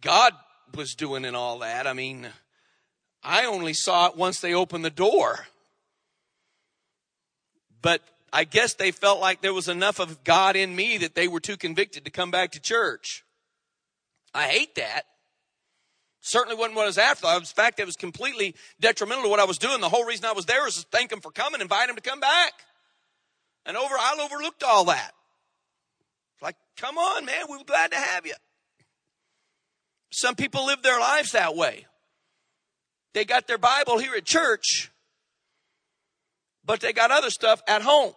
God 0.00 0.32
was 0.74 0.94
doing 0.94 1.24
and 1.24 1.36
all 1.36 1.60
that. 1.60 1.86
I 1.86 1.92
mean, 1.92 2.28
I 3.22 3.46
only 3.46 3.74
saw 3.74 4.06
it 4.08 4.16
once 4.16 4.40
they 4.40 4.54
opened 4.54 4.84
the 4.84 4.90
door. 4.90 5.46
But 7.82 8.02
I 8.32 8.44
guess 8.44 8.74
they 8.74 8.90
felt 8.90 9.20
like 9.20 9.40
there 9.40 9.54
was 9.54 9.68
enough 9.68 9.98
of 9.98 10.24
God 10.24 10.56
in 10.56 10.74
me 10.74 10.98
that 10.98 11.14
they 11.14 11.28
were 11.28 11.40
too 11.40 11.56
convicted 11.56 12.04
to 12.04 12.10
come 12.10 12.30
back 12.30 12.52
to 12.52 12.60
church. 12.60 13.24
I 14.34 14.44
hate 14.44 14.74
that. 14.74 15.02
Certainly 16.20 16.56
wasn't 16.56 16.76
what 16.76 16.82
I 16.82 16.86
was 16.86 16.98
after. 16.98 17.28
In 17.28 17.42
fact, 17.42 17.78
it 17.78 17.86
was 17.86 17.94
completely 17.94 18.54
detrimental 18.80 19.24
to 19.24 19.30
what 19.30 19.38
I 19.38 19.44
was 19.44 19.58
doing. 19.58 19.80
The 19.80 19.88
whole 19.88 20.04
reason 20.04 20.24
I 20.24 20.32
was 20.32 20.44
there 20.44 20.64
was 20.64 20.76
to 20.82 20.86
thank 20.90 21.12
him 21.12 21.20
for 21.20 21.30
coming, 21.30 21.60
invite 21.60 21.88
him 21.88 21.94
to 21.94 22.02
come 22.02 22.20
back. 22.20 22.52
And 23.64 23.76
over, 23.76 23.94
I 23.94 24.16
overlooked 24.20 24.62
all 24.62 24.86
that. 24.86 25.12
Like, 26.42 26.56
come 26.76 26.98
on, 26.98 27.24
man, 27.24 27.44
we 27.48 27.56
are 27.56 27.64
glad 27.64 27.92
to 27.92 27.96
have 27.96 28.26
you. 28.26 28.34
Some 30.10 30.34
people 30.34 30.66
live 30.66 30.82
their 30.82 30.98
lives 30.98 31.32
that 31.32 31.54
way. 31.54 31.86
They 33.14 33.24
got 33.24 33.46
their 33.46 33.58
Bible 33.58 33.98
here 33.98 34.14
at 34.14 34.24
church, 34.24 34.90
but 36.66 36.80
they 36.80 36.92
got 36.92 37.10
other 37.10 37.30
stuff 37.30 37.62
at 37.66 37.82
home. 37.82 38.12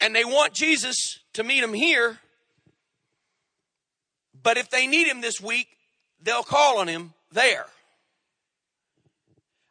and 0.00 0.14
they 0.14 0.24
want 0.24 0.54
Jesus 0.54 1.20
to 1.34 1.44
meet 1.44 1.60
them 1.60 1.74
here. 1.74 2.18
But 4.42 4.56
if 4.56 4.70
they 4.70 4.86
need 4.86 5.06
him 5.06 5.20
this 5.20 5.40
week, 5.40 5.68
they'll 6.22 6.42
call 6.42 6.78
on 6.78 6.88
him 6.88 7.12
there. 7.30 7.66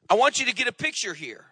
I 0.09 0.13
want 0.15 0.39
you 0.39 0.45
to 0.45 0.53
get 0.53 0.67
a 0.67 0.71
picture 0.71 1.13
here. 1.13 1.45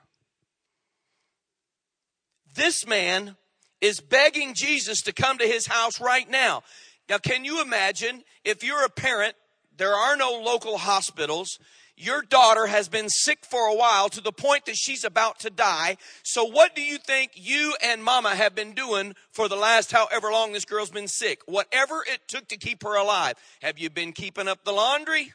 This 2.53 2.88
man 2.88 3.36
is 3.81 4.00
begging 4.00 4.53
Jesus 4.53 5.01
to 5.03 5.13
come 5.13 5.38
to 5.38 5.46
his 5.46 5.67
house 5.67 6.00
right 6.00 6.29
now. 6.29 6.63
Now, 7.10 7.17
can 7.17 7.46
you 7.46 7.62
imagine 7.62 8.24
if 8.43 8.63
you're 8.63 8.86
a 8.86 8.89
parent, 8.89 9.36
there 9.75 9.93
are 9.93 10.17
no 10.17 10.41
local 10.43 10.77
hospitals, 10.77 11.60
your 11.97 12.21
daughter 12.21 12.67
has 12.67 12.87
been 12.87 13.09
sick 13.09 13.39
for 13.43 13.67
a 13.67 13.75
while 13.75 14.07
to 14.09 14.21
the 14.21 14.31
point 14.31 14.65
that 14.67 14.75
she's 14.75 15.03
about 15.03 15.39
to 15.39 15.49
die. 15.49 15.97
So 16.21 16.45
what 16.45 16.75
do 16.75 16.81
you 16.83 16.99
think 16.99 17.31
you 17.33 17.75
and 17.83 18.03
mama 18.03 18.35
have 18.35 18.53
been 18.53 18.73
doing 18.73 19.15
for 19.31 19.49
the 19.49 19.55
last 19.55 19.91
however 19.91 20.31
long 20.31 20.53
this 20.53 20.63
girl's 20.63 20.91
been 20.91 21.07
sick? 21.07 21.41
Whatever 21.47 22.03
it 22.07 22.27
took 22.27 22.47
to 22.49 22.57
keep 22.57 22.83
her 22.83 22.95
alive. 22.95 23.33
Have 23.63 23.79
you 23.79 23.89
been 23.89 24.13
keeping 24.13 24.47
up 24.47 24.63
the 24.63 24.71
laundry? 24.71 25.33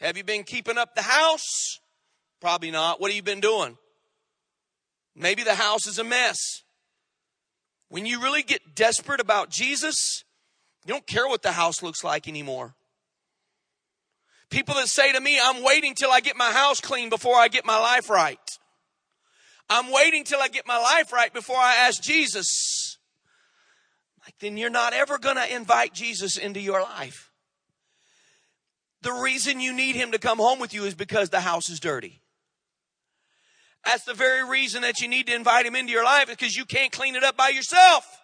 Have 0.00 0.16
you 0.16 0.24
been 0.24 0.42
keeping 0.42 0.76
up 0.76 0.96
the 0.96 1.02
house? 1.02 1.78
Probably 2.40 2.72
not. 2.72 3.00
What 3.00 3.10
have 3.10 3.16
you 3.16 3.22
been 3.22 3.40
doing? 3.40 3.78
Maybe 5.14 5.44
the 5.44 5.54
house 5.54 5.86
is 5.86 6.00
a 6.00 6.04
mess. 6.04 6.36
When 7.88 8.06
you 8.06 8.20
really 8.20 8.42
get 8.42 8.74
desperate 8.74 9.20
about 9.20 9.50
Jesus, 9.50 10.24
you 10.84 10.92
don't 10.92 11.06
care 11.06 11.28
what 11.28 11.42
the 11.42 11.52
house 11.52 11.82
looks 11.82 12.02
like 12.02 12.26
anymore. 12.26 12.74
People 14.50 14.76
that 14.76 14.88
say 14.88 15.12
to 15.12 15.20
me, 15.20 15.38
I'm 15.42 15.62
waiting 15.62 15.94
till 15.94 16.10
I 16.10 16.20
get 16.20 16.36
my 16.36 16.52
house 16.52 16.80
clean 16.80 17.10
before 17.10 17.36
I 17.36 17.48
get 17.48 17.66
my 17.66 17.78
life 17.78 18.08
right. 18.08 18.38
I'm 19.68 19.92
waiting 19.92 20.24
till 20.24 20.40
I 20.40 20.48
get 20.48 20.66
my 20.66 20.78
life 20.78 21.12
right 21.12 21.32
before 21.32 21.58
I 21.58 21.74
ask 21.86 22.02
Jesus. 22.02 22.98
Like, 24.24 24.34
then 24.40 24.56
you're 24.56 24.70
not 24.70 24.94
ever 24.94 25.18
going 25.18 25.36
to 25.36 25.54
invite 25.54 25.92
Jesus 25.92 26.38
into 26.38 26.60
your 26.60 26.80
life. 26.80 27.30
The 29.02 29.12
reason 29.12 29.60
you 29.60 29.72
need 29.74 29.96
him 29.96 30.12
to 30.12 30.18
come 30.18 30.38
home 30.38 30.58
with 30.58 30.72
you 30.72 30.84
is 30.84 30.94
because 30.94 31.28
the 31.28 31.40
house 31.40 31.68
is 31.68 31.78
dirty. 31.78 32.22
That's 33.84 34.04
the 34.04 34.14
very 34.14 34.48
reason 34.48 34.82
that 34.82 35.00
you 35.00 35.08
need 35.08 35.26
to 35.28 35.34
invite 35.34 35.66
him 35.66 35.76
into 35.76 35.92
your 35.92 36.04
life 36.04 36.28
is 36.28 36.36
because 36.36 36.56
you 36.56 36.64
can't 36.64 36.90
clean 36.90 37.14
it 37.14 37.22
up 37.22 37.36
by 37.36 37.50
yourself 37.50 38.17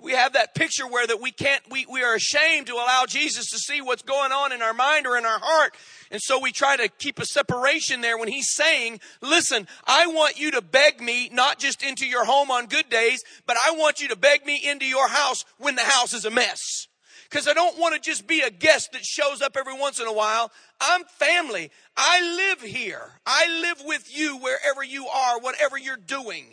we 0.00 0.12
have 0.12 0.34
that 0.34 0.54
picture 0.54 0.86
where 0.86 1.06
that 1.06 1.20
we 1.20 1.30
can't 1.30 1.62
we, 1.70 1.84
we 1.90 2.02
are 2.02 2.14
ashamed 2.14 2.66
to 2.66 2.74
allow 2.74 3.04
jesus 3.06 3.50
to 3.50 3.58
see 3.58 3.80
what's 3.80 4.02
going 4.02 4.32
on 4.32 4.52
in 4.52 4.62
our 4.62 4.72
mind 4.72 5.06
or 5.06 5.16
in 5.16 5.24
our 5.24 5.40
heart 5.40 5.74
and 6.10 6.20
so 6.22 6.40
we 6.40 6.52
try 6.52 6.76
to 6.76 6.88
keep 6.88 7.18
a 7.18 7.26
separation 7.26 8.00
there 8.00 8.18
when 8.18 8.28
he's 8.28 8.50
saying 8.50 9.00
listen 9.20 9.66
i 9.86 10.06
want 10.06 10.38
you 10.38 10.50
to 10.50 10.62
beg 10.62 11.00
me 11.00 11.28
not 11.32 11.58
just 11.58 11.82
into 11.82 12.06
your 12.06 12.24
home 12.24 12.50
on 12.50 12.66
good 12.66 12.88
days 12.88 13.22
but 13.46 13.56
i 13.66 13.72
want 13.72 14.00
you 14.00 14.08
to 14.08 14.16
beg 14.16 14.44
me 14.46 14.60
into 14.64 14.86
your 14.86 15.08
house 15.08 15.44
when 15.58 15.74
the 15.74 15.82
house 15.82 16.14
is 16.14 16.24
a 16.24 16.30
mess 16.30 16.86
because 17.28 17.46
I 17.46 17.52
don't 17.52 17.78
want 17.78 17.94
to 17.94 18.00
just 18.00 18.26
be 18.26 18.40
a 18.40 18.50
guest 18.50 18.92
that 18.92 19.04
shows 19.04 19.42
up 19.42 19.56
every 19.56 19.78
once 19.78 20.00
in 20.00 20.06
a 20.06 20.12
while. 20.12 20.50
I'm 20.80 21.04
family. 21.04 21.70
I 21.94 22.22
live 22.36 22.62
here. 22.62 23.20
I 23.26 23.60
live 23.60 23.82
with 23.84 24.08
you 24.16 24.38
wherever 24.38 24.82
you 24.82 25.06
are, 25.06 25.38
whatever 25.38 25.76
you're 25.76 25.98
doing. 25.98 26.46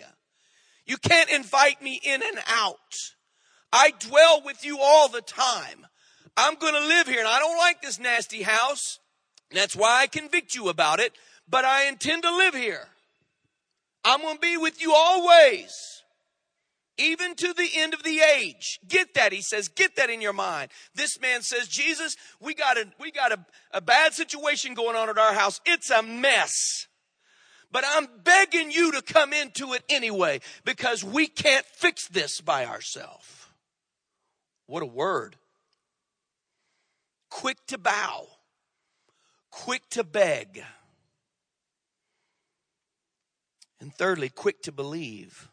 You 0.86 0.98
can't 0.98 1.30
invite 1.30 1.82
me 1.82 2.00
in 2.04 2.22
and 2.22 2.40
out. 2.48 2.78
I 3.76 3.92
dwell 4.00 4.42
with 4.46 4.64
you 4.64 4.80
all 4.80 5.10
the 5.10 5.22
time. 5.22 5.86
I'm 6.38 6.56
going 6.56 6.74
to 6.76 6.88
live 6.88 7.08
here 7.08 7.20
and 7.20 7.28
I 7.28 7.40
don't 7.40 7.58
like 7.58 7.82
this 7.82 8.00
nasty 8.00 8.44
house. 8.44 9.00
That's 9.52 9.76
why 9.76 10.00
I 10.02 10.08
convict 10.08 10.56
you 10.56 10.70
about 10.70 11.02
it, 11.02 11.12
but 11.50 11.66
I 11.66 11.90
intend 11.90 12.24
to 12.24 12.34
live 12.34 12.54
here. 12.54 12.88
I'm 14.06 14.22
going 14.22 14.36
to 14.36 14.40
be 14.40 14.56
with 14.56 14.82
you 14.82 14.94
always, 14.96 15.74
even 16.98 17.36
to 17.36 17.54
the 17.54 17.70
end 17.76 17.94
of 17.94 18.04
the 18.04 18.22
age. 18.22 18.80
Get 18.88 19.14
that, 19.16 19.34
he 19.34 19.42
says. 19.42 19.68
Get 19.68 19.98
that 19.98 20.10
in 20.10 20.22
your 20.22 20.32
mind. 20.32 20.72
This 20.94 21.20
man 21.20 21.42
says, 21.42 21.68
Jesus, 21.68 22.16
we 22.40 22.54
got 22.54 22.78
a, 22.78 22.86
we 22.98 23.12
got 23.12 23.34
a, 23.34 23.46
a 23.72 23.82
bad 23.82 24.14
situation 24.14 24.74
going 24.74 24.96
on 24.96 25.10
at 25.10 25.18
our 25.18 25.34
house. 25.34 25.60
It's 25.66 25.90
a 25.90 26.02
mess. 26.02 26.88
But 27.74 27.84
I'm 27.86 28.08
begging 28.24 28.72
you 28.72 28.94
to 28.94 29.02
come 29.02 29.34
into 29.34 29.74
it 29.74 29.84
anyway 29.90 30.40
because 30.64 31.04
we 31.04 31.28
can't 31.28 31.66
fix 31.66 32.08
this 32.08 32.40
by 32.40 32.66
ourselves. 32.66 33.46
What 34.68 34.84
a 34.84 34.88
word. 34.88 35.38
Quick 37.30 37.58
to 37.68 37.78
bow, 37.78 38.28
quick 39.52 39.90
to 39.90 40.04
beg. 40.04 40.64
And 43.80 43.94
thirdly, 43.94 44.30
quick 44.30 44.62
to 44.64 44.72
believe. 44.72 45.50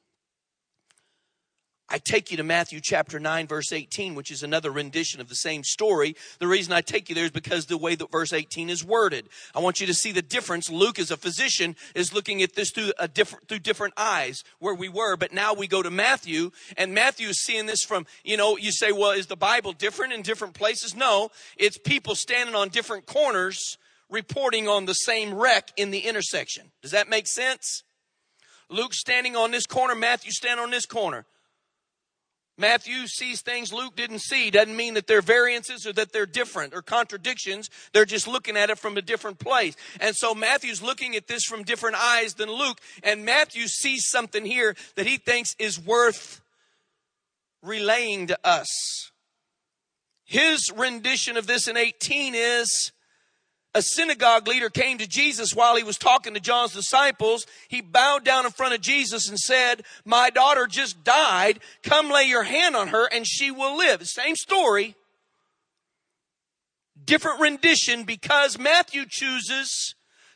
I 1.92 1.98
take 1.98 2.30
you 2.30 2.38
to 2.38 2.42
Matthew 2.42 2.80
chapter 2.82 3.20
9, 3.20 3.46
verse 3.46 3.70
18, 3.70 4.14
which 4.14 4.30
is 4.30 4.42
another 4.42 4.70
rendition 4.70 5.20
of 5.20 5.28
the 5.28 5.34
same 5.34 5.62
story. 5.62 6.16
The 6.38 6.46
reason 6.46 6.72
I 6.72 6.80
take 6.80 7.10
you 7.10 7.14
there 7.14 7.26
is 7.26 7.30
because 7.30 7.66
the 7.66 7.76
way 7.76 7.94
that 7.94 8.10
verse 8.10 8.32
18 8.32 8.70
is 8.70 8.82
worded. 8.82 9.28
I 9.54 9.60
want 9.60 9.78
you 9.78 9.86
to 9.86 9.92
see 9.92 10.10
the 10.10 10.22
difference. 10.22 10.70
Luke, 10.70 10.98
as 10.98 11.10
a 11.10 11.18
physician, 11.18 11.76
is 11.94 12.14
looking 12.14 12.42
at 12.42 12.54
this 12.54 12.70
through 12.70 12.94
a 12.98 13.08
different, 13.08 13.46
through 13.46 13.58
different 13.58 13.92
eyes 13.98 14.42
where 14.58 14.74
we 14.74 14.88
were, 14.88 15.18
but 15.18 15.34
now 15.34 15.52
we 15.52 15.66
go 15.66 15.82
to 15.82 15.90
Matthew, 15.90 16.50
and 16.78 16.94
Matthew 16.94 17.28
is 17.28 17.42
seeing 17.42 17.66
this 17.66 17.84
from, 17.84 18.06
you 18.24 18.38
know, 18.38 18.56
you 18.56 18.72
say, 18.72 18.90
well, 18.90 19.10
is 19.10 19.26
the 19.26 19.36
Bible 19.36 19.74
different 19.74 20.14
in 20.14 20.22
different 20.22 20.54
places? 20.54 20.96
No, 20.96 21.28
it's 21.58 21.76
people 21.76 22.14
standing 22.14 22.54
on 22.54 22.70
different 22.70 23.04
corners 23.04 23.76
reporting 24.08 24.66
on 24.66 24.86
the 24.86 24.94
same 24.94 25.34
wreck 25.34 25.70
in 25.76 25.90
the 25.90 26.00
intersection. 26.00 26.72
Does 26.80 26.92
that 26.92 27.10
make 27.10 27.26
sense? 27.26 27.82
Luke 28.70 28.94
standing 28.94 29.36
on 29.36 29.50
this 29.50 29.66
corner, 29.66 29.94
Matthew 29.94 30.32
standing 30.32 30.64
on 30.64 30.70
this 30.70 30.86
corner. 30.86 31.26
Matthew 32.58 33.06
sees 33.06 33.40
things 33.40 33.72
Luke 33.72 33.96
didn't 33.96 34.20
see. 34.20 34.50
Doesn't 34.50 34.76
mean 34.76 34.94
that 34.94 35.06
they're 35.06 35.22
variances 35.22 35.86
or 35.86 35.92
that 35.94 36.12
they're 36.12 36.26
different 36.26 36.74
or 36.74 36.82
contradictions. 36.82 37.70
They're 37.92 38.04
just 38.04 38.28
looking 38.28 38.56
at 38.56 38.70
it 38.70 38.78
from 38.78 38.96
a 38.96 39.02
different 39.02 39.38
place. 39.38 39.74
And 40.00 40.14
so 40.14 40.34
Matthew's 40.34 40.82
looking 40.82 41.16
at 41.16 41.26
this 41.28 41.44
from 41.44 41.62
different 41.62 41.96
eyes 41.96 42.34
than 42.34 42.50
Luke. 42.50 42.78
And 43.02 43.24
Matthew 43.24 43.66
sees 43.68 44.08
something 44.08 44.44
here 44.44 44.76
that 44.96 45.06
he 45.06 45.16
thinks 45.16 45.56
is 45.58 45.80
worth 45.80 46.42
relaying 47.62 48.26
to 48.26 48.38
us. 48.44 49.10
His 50.24 50.70
rendition 50.70 51.36
of 51.36 51.46
this 51.46 51.68
in 51.68 51.76
18 51.76 52.34
is 52.34 52.92
a 53.74 53.80
synagogue 53.80 54.46
leader 54.46 54.68
came 54.68 54.98
to 54.98 55.06
Jesus 55.06 55.54
while 55.54 55.76
he 55.76 55.82
was 55.82 55.96
talking 55.96 56.34
to 56.34 56.40
John's 56.40 56.74
disciples. 56.74 57.46
He 57.68 57.80
bowed 57.80 58.24
down 58.24 58.44
in 58.44 58.52
front 58.52 58.74
of 58.74 58.82
Jesus 58.82 59.28
and 59.28 59.38
said, 59.38 59.82
My 60.04 60.28
daughter 60.28 60.66
just 60.66 61.04
died. 61.04 61.60
Come 61.82 62.10
lay 62.10 62.24
your 62.24 62.42
hand 62.42 62.76
on 62.76 62.88
her 62.88 63.06
and 63.06 63.26
she 63.26 63.50
will 63.50 63.76
live. 63.76 64.06
Same 64.06 64.36
story. 64.36 64.94
Different 67.02 67.40
rendition 67.40 68.04
because 68.04 68.58
Matthew 68.58 69.06
chooses 69.08 69.94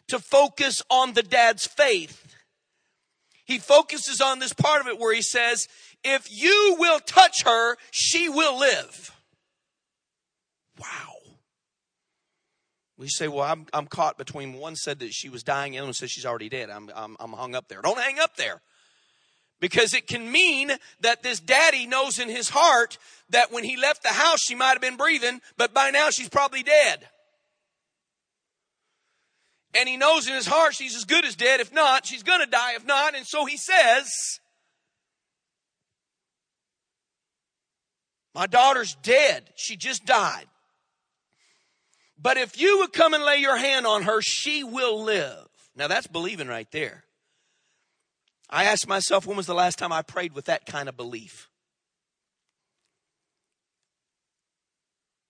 to 0.09 0.19
focus 0.19 0.83
on 0.89 1.13
the 1.13 1.23
dad's 1.23 1.67
faith. 1.67 2.37
He 3.45 3.59
focuses 3.59 4.21
on 4.21 4.39
this 4.39 4.55
part 4.55 4.81
of 4.81 4.89
it 4.89 4.99
where 4.99 5.15
he 5.15 5.23
says, 5.23 5.69
If 6.03 6.27
you 6.31 6.77
will 6.79 7.01
touch 7.01 7.45
her, 7.45 7.77
she 7.91 8.29
will 8.29 8.59
live. 8.59 9.13
Wow. 10.81 11.16
We 12.99 13.09
say, 13.09 13.29
well, 13.29 13.45
I'm, 13.45 13.67
I'm 13.75 13.87
caught 13.87 14.17
between 14.17 14.55
one 14.55 14.75
said 14.75 15.01
that 15.01 15.13
she 15.13 15.29
was 15.29 15.43
dying 15.43 15.77
and 15.77 15.85
one 15.85 15.93
said 15.93 16.11
she's 16.11 16.25
already 16.25 16.49
dead. 16.49 16.71
I'm, 16.71 16.91
I'm, 16.95 17.17
I'm 17.21 17.33
hung 17.33 17.55
up 17.55 17.69
there. 17.69 17.83
Don't 17.83 17.99
hang 18.01 18.19
up 18.19 18.37
there. 18.37 18.63
Because 19.61 19.95
it 19.95 20.07
can 20.07 20.31
mean 20.31 20.73
that 21.01 21.23
this 21.23 21.41
daddy 21.41 21.87
knows 21.87 22.19
in 22.19 22.29
his 22.29 22.51
heart 22.51 22.99
that 23.31 23.53
when 23.53 23.65
he 23.65 23.77
left 23.77 24.03
the 24.03 24.11
house, 24.11 24.41
she 24.41 24.55
might 24.55 24.73
have 24.73 24.81
been 24.81 24.97
breathing, 24.97 25.41
but 25.57 25.75
by 25.75 25.91
now 25.91 26.11
she's 26.11 26.29
probably 26.29 26.63
dead. 26.63 27.09
And 29.79 29.89
he 29.89 29.97
knows 29.97 30.27
in 30.27 30.35
his 30.35 30.47
heart 30.47 30.75
she's 30.75 30.95
as 30.95 31.05
good 31.05 31.25
as 31.25 31.37
dead. 31.37 31.61
If 31.61 31.73
not, 31.73 32.07
she's 32.07 32.23
going 32.23 32.41
to 32.41 32.47
die. 32.47 32.75
If 32.77 32.87
not, 32.87 33.15
and 33.15 33.27
so 33.27 33.45
he 33.45 33.57
says, 33.57 34.11
My 38.37 38.47
daughter's 38.47 38.95
dead. 39.03 39.51
She 39.57 39.77
just 39.77 40.05
died. 40.05 40.45
But 42.21 42.37
if 42.37 42.59
you 42.59 42.79
would 42.79 42.93
come 42.93 43.15
and 43.15 43.25
lay 43.25 43.37
your 43.39 43.57
hand 43.57 43.87
on 43.87 44.03
her, 44.03 44.21
she 44.23 44.65
will 44.65 45.03
live. 45.03 45.47
Now 45.75 45.89
that's 45.89 46.07
believing 46.07 46.49
right 46.49 46.71
there. 46.71 47.05
I 48.49 48.65
asked 48.65 48.89
myself, 48.89 49.27
when 49.27 49.37
was 49.37 49.47
the 49.47 49.55
last 49.55 49.79
time 49.79 49.93
I 49.93 50.03
prayed 50.03 50.33
with 50.33 50.47
that 50.47 50.67
kind 50.67 50.89
of 50.89 50.97
belief? 50.97 51.51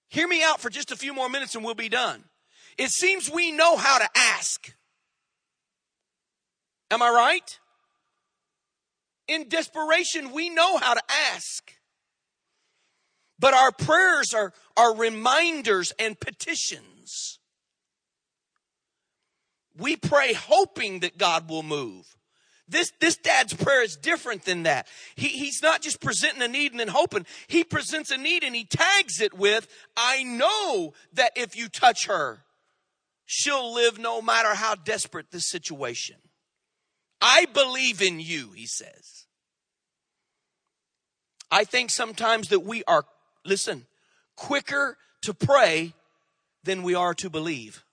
Hear 0.08 0.28
me 0.28 0.42
out 0.42 0.60
for 0.60 0.70
just 0.70 0.92
a 0.92 0.96
few 0.96 1.12
more 1.12 1.28
minutes 1.28 1.54
and 1.54 1.64
we'll 1.64 1.74
be 1.74 1.88
done. 1.88 2.24
It 2.78 2.90
seems 2.90 3.30
we 3.30 3.52
know 3.52 3.76
how 3.76 3.98
to 3.98 4.08
ask. 4.14 4.72
Am 6.90 7.02
I 7.02 7.10
right? 7.10 7.58
In 9.28 9.48
desperation, 9.48 10.30
we 10.30 10.50
know 10.50 10.76
how 10.76 10.94
to 10.94 11.02
ask. 11.34 11.72
But 13.38 13.54
our 13.54 13.72
prayers 13.72 14.32
are, 14.34 14.52
are 14.76 14.96
reminders 14.96 15.92
and 15.98 16.18
petitions. 16.18 17.38
We 19.76 19.96
pray 19.96 20.32
hoping 20.32 21.00
that 21.00 21.18
God 21.18 21.50
will 21.50 21.62
move. 21.62 22.06
This, 22.68 22.92
this 22.98 23.16
dad's 23.16 23.54
prayer 23.54 23.82
is 23.84 23.96
different 23.96 24.44
than 24.44 24.64
that. 24.64 24.88
He, 25.14 25.28
he's 25.28 25.62
not 25.62 25.82
just 25.82 26.00
presenting 26.00 26.42
a 26.42 26.48
need 26.48 26.72
and 26.72 26.80
then 26.80 26.88
hoping. 26.88 27.26
He 27.46 27.62
presents 27.62 28.10
a 28.10 28.16
need 28.16 28.42
and 28.42 28.56
he 28.56 28.64
tags 28.64 29.20
it 29.20 29.34
with, 29.34 29.68
I 29.96 30.24
know 30.24 30.94
that 31.12 31.32
if 31.36 31.56
you 31.56 31.68
touch 31.68 32.06
her, 32.06 32.42
she'll 33.24 33.72
live 33.72 33.98
no 33.98 34.20
matter 34.20 34.54
how 34.54 34.74
desperate 34.74 35.30
this 35.30 35.48
situation. 35.48 36.16
I 37.20 37.46
believe 37.52 38.02
in 38.02 38.18
you, 38.18 38.50
he 38.54 38.66
says. 38.66 39.26
I 41.50 41.64
think 41.64 41.90
sometimes 41.90 42.48
that 42.48 42.60
we 42.60 42.82
are, 42.84 43.04
listen, 43.46 43.86
quicker 44.36 44.98
to 45.22 45.34
pray 45.34 45.94
than 46.64 46.82
we 46.82 46.94
are 46.94 47.14
to 47.14 47.30
believe. 47.30 47.84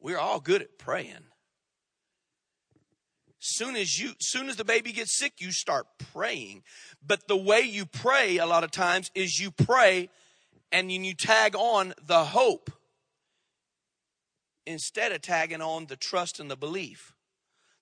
We're 0.00 0.18
all 0.18 0.40
good 0.40 0.62
at 0.62 0.78
praying. 0.78 1.24
Soon 3.38 3.76
as 3.76 4.00
you, 4.00 4.12
soon 4.18 4.48
as 4.48 4.56
the 4.56 4.64
baby 4.64 4.92
gets 4.92 5.16
sick, 5.16 5.34
you 5.38 5.52
start 5.52 5.86
praying. 6.12 6.62
But 7.06 7.28
the 7.28 7.36
way 7.36 7.60
you 7.60 7.86
pray 7.86 8.38
a 8.38 8.46
lot 8.46 8.64
of 8.64 8.70
times 8.70 9.10
is 9.14 9.38
you 9.38 9.50
pray 9.50 10.08
and 10.72 10.90
you 10.90 11.14
tag 11.14 11.54
on 11.54 11.94
the 12.04 12.24
hope 12.24 12.70
instead 14.66 15.12
of 15.12 15.22
tagging 15.22 15.62
on 15.62 15.86
the 15.86 15.96
trust 15.96 16.40
and 16.40 16.50
the 16.50 16.56
belief. 16.56 17.12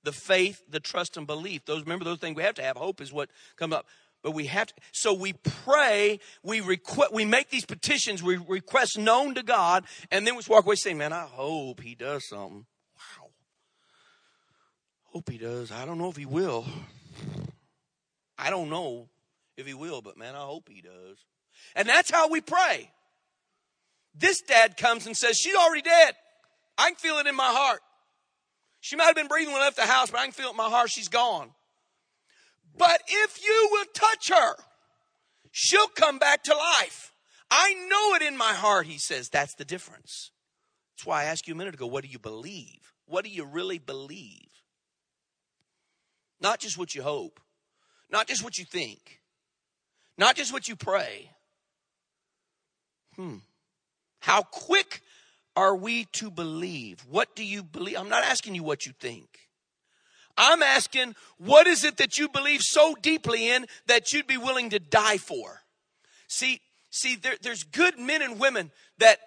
The 0.02 0.12
faith, 0.12 0.62
the 0.68 0.80
trust 0.80 1.16
and 1.16 1.26
belief. 1.26 1.64
Those 1.64 1.82
remember 1.82 2.04
those 2.04 2.18
things 2.18 2.36
we 2.36 2.42
have 2.42 2.56
to 2.56 2.62
have. 2.62 2.76
Hope 2.76 3.00
is 3.00 3.10
what 3.10 3.30
comes 3.56 3.72
up. 3.72 3.86
But 4.24 4.30
we 4.30 4.46
have 4.46 4.68
to, 4.68 4.74
so 4.90 5.12
we 5.12 5.34
pray, 5.34 6.18
we 6.42 6.62
request, 6.62 7.12
we 7.12 7.26
make 7.26 7.50
these 7.50 7.66
petitions, 7.66 8.22
we 8.22 8.38
request 8.38 8.96
known 8.96 9.34
to 9.34 9.42
God, 9.42 9.84
and 10.10 10.26
then 10.26 10.34
we 10.34 10.42
walk 10.48 10.64
away 10.64 10.76
saying, 10.76 10.96
man, 10.96 11.12
I 11.12 11.24
hope 11.24 11.82
he 11.82 11.94
does 11.94 12.26
something. 12.26 12.64
Wow. 12.96 13.28
Hope 15.12 15.28
he 15.28 15.36
does. 15.36 15.70
I 15.70 15.84
don't 15.84 15.98
know 15.98 16.08
if 16.08 16.16
he 16.16 16.24
will. 16.24 16.64
I 18.38 18.48
don't 18.48 18.70
know 18.70 19.10
if 19.58 19.66
he 19.66 19.74
will, 19.74 20.00
but 20.00 20.16
man, 20.16 20.34
I 20.34 20.40
hope 20.46 20.70
he 20.70 20.80
does. 20.80 21.18
And 21.76 21.86
that's 21.86 22.10
how 22.10 22.30
we 22.30 22.40
pray. 22.40 22.90
This 24.14 24.40
dad 24.40 24.78
comes 24.78 25.06
and 25.06 25.14
says, 25.14 25.36
she's 25.36 25.54
already 25.54 25.82
dead. 25.82 26.14
I 26.78 26.88
can 26.88 26.96
feel 26.96 27.18
it 27.18 27.26
in 27.26 27.36
my 27.36 27.44
heart. 27.44 27.80
She 28.80 28.96
might 28.96 29.04
have 29.04 29.16
been 29.16 29.28
breathing 29.28 29.52
when 29.52 29.60
I 29.60 29.66
left 29.66 29.76
the 29.76 29.82
house, 29.82 30.10
but 30.10 30.20
I 30.20 30.24
can 30.24 30.32
feel 30.32 30.46
it 30.46 30.52
in 30.52 30.56
my 30.56 30.70
heart. 30.70 30.88
She's 30.88 31.08
gone. 31.08 31.50
But 32.76 33.02
if 33.06 33.44
you 33.44 33.68
will 33.70 33.84
touch 33.94 34.30
her, 34.30 34.56
she'll 35.50 35.88
come 35.88 36.18
back 36.18 36.42
to 36.44 36.54
life. 36.54 37.12
I 37.50 37.74
know 37.88 38.14
it 38.14 38.22
in 38.22 38.36
my 38.36 38.52
heart, 38.52 38.86
he 38.86 38.98
says. 38.98 39.28
That's 39.28 39.54
the 39.54 39.64
difference. 39.64 40.30
That's 40.96 41.06
why 41.06 41.22
I 41.22 41.24
asked 41.24 41.46
you 41.46 41.54
a 41.54 41.56
minute 41.56 41.74
ago, 41.74 41.86
what 41.86 42.04
do 42.04 42.10
you 42.10 42.18
believe? 42.18 42.92
What 43.06 43.24
do 43.24 43.30
you 43.30 43.44
really 43.44 43.78
believe? 43.78 44.48
Not 46.40 46.58
just 46.58 46.76
what 46.76 46.94
you 46.94 47.02
hope, 47.02 47.40
not 48.10 48.26
just 48.26 48.42
what 48.42 48.58
you 48.58 48.64
think, 48.64 49.20
not 50.18 50.36
just 50.36 50.52
what 50.52 50.68
you 50.68 50.76
pray. 50.76 51.30
Hmm. 53.16 53.36
How 54.20 54.42
quick 54.42 55.02
are 55.56 55.76
we 55.76 56.06
to 56.12 56.30
believe? 56.30 57.04
What 57.08 57.36
do 57.36 57.44
you 57.44 57.62
believe? 57.62 57.96
I'm 57.96 58.08
not 58.08 58.24
asking 58.24 58.54
you 58.54 58.62
what 58.62 58.86
you 58.86 58.92
think. 58.98 59.38
I'm 60.36 60.62
asking, 60.62 61.14
what 61.38 61.66
is 61.66 61.84
it 61.84 61.96
that 61.98 62.18
you 62.18 62.28
believe 62.28 62.60
so 62.62 62.94
deeply 63.00 63.50
in 63.50 63.66
that 63.86 64.12
you'd 64.12 64.26
be 64.26 64.36
willing 64.36 64.70
to 64.70 64.78
die 64.78 65.18
for? 65.18 65.62
See, 66.28 66.60
see, 66.90 67.16
there, 67.16 67.36
there's 67.40 67.62
good 67.62 67.98
men 67.98 68.22
and 68.22 68.40
women 68.40 68.70
that 68.98 69.18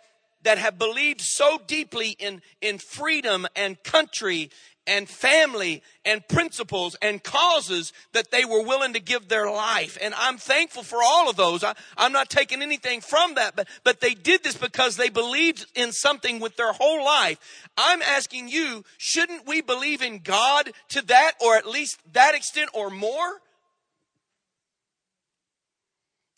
that 0.43 0.57
have 0.57 0.77
believed 0.77 1.19
so 1.19 1.59
deeply 1.67 2.09
in, 2.19 2.41
in 2.61 2.77
freedom 2.77 3.47
and 3.55 3.81
country 3.83 4.49
and 4.87 5.07
family 5.07 5.83
and 6.05 6.25
principles 6.27 6.95
and 7.01 7.21
causes 7.21 7.91
that 8.13 8.31
they 8.31 8.45
were 8.45 8.63
willing 8.63 8.93
to 8.93 9.01
give 9.01 9.27
their 9.27 9.51
life. 9.51 9.97
And 10.01 10.13
I'm 10.17 10.37
thankful 10.37 10.81
for 10.81 10.99
all 11.03 11.29
of 11.29 11.35
those. 11.35 11.63
I, 11.63 11.75
am 11.97 12.13
not 12.13 12.29
taking 12.29 12.61
anything 12.61 13.01
from 13.01 13.35
that, 13.35 13.55
but, 13.55 13.67
but 13.83 13.99
they 13.99 14.13
did 14.13 14.43
this 14.43 14.55
because 14.55 14.95
they 14.95 15.09
believed 15.09 15.65
in 15.75 15.91
something 15.91 16.39
with 16.39 16.55
their 16.55 16.71
whole 16.71 17.03
life. 17.03 17.37
I'm 17.77 18.01
asking 18.01 18.47
you, 18.47 18.85
shouldn't 18.97 19.45
we 19.45 19.61
believe 19.61 20.01
in 20.01 20.19
God 20.19 20.71
to 20.89 21.01
that 21.03 21.33
or 21.41 21.57
at 21.57 21.67
least 21.67 21.99
that 22.13 22.33
extent 22.33 22.69
or 22.73 22.89
more? 22.89 23.41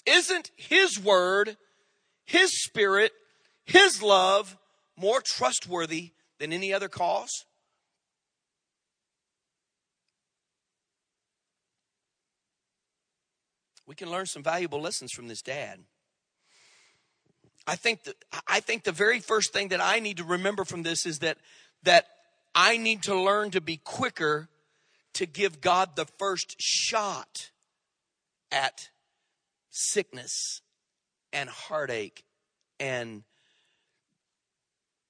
Isn't 0.08 0.50
His 0.56 1.00
Word, 1.00 1.56
His 2.26 2.64
Spirit, 2.64 3.12
His 3.66 4.02
love 4.02 4.58
more 4.98 5.22
trustworthy 5.22 6.12
than 6.40 6.52
any 6.52 6.74
other 6.74 6.90
cause? 6.90 7.46
We 13.90 13.96
can 13.96 14.12
learn 14.12 14.28
some 14.28 14.44
valuable 14.44 14.80
lessons 14.80 15.12
from 15.12 15.28
this 15.28 15.42
dad. 15.42 15.80
I 17.66 17.76
think 17.76 18.04
that 18.04 18.24
I 18.48 18.60
think 18.60 18.84
the 18.84 18.92
very 18.92 19.20
first 19.20 19.52
thing 19.52 19.70
that 19.70 19.82
I 19.82 19.98
need 19.98 20.18
to 20.18 20.24
remember 20.24 20.64
from 20.64 20.84
this 20.84 21.08
is 21.08 21.20
that 21.20 21.40
that 21.82 22.06
I 22.54 22.78
need 22.78 23.02
to 23.04 23.20
learn 23.20 23.50
to 23.50 23.62
be 23.62 23.78
quicker 23.78 24.48
to 25.14 25.26
give 25.26 25.60
God 25.60 25.96
the 25.96 26.06
first 26.06 26.56
shot 26.60 27.50
at 28.52 28.90
sickness 29.72 30.62
and 31.34 31.50
heartache 31.50 32.24
and 32.80 33.24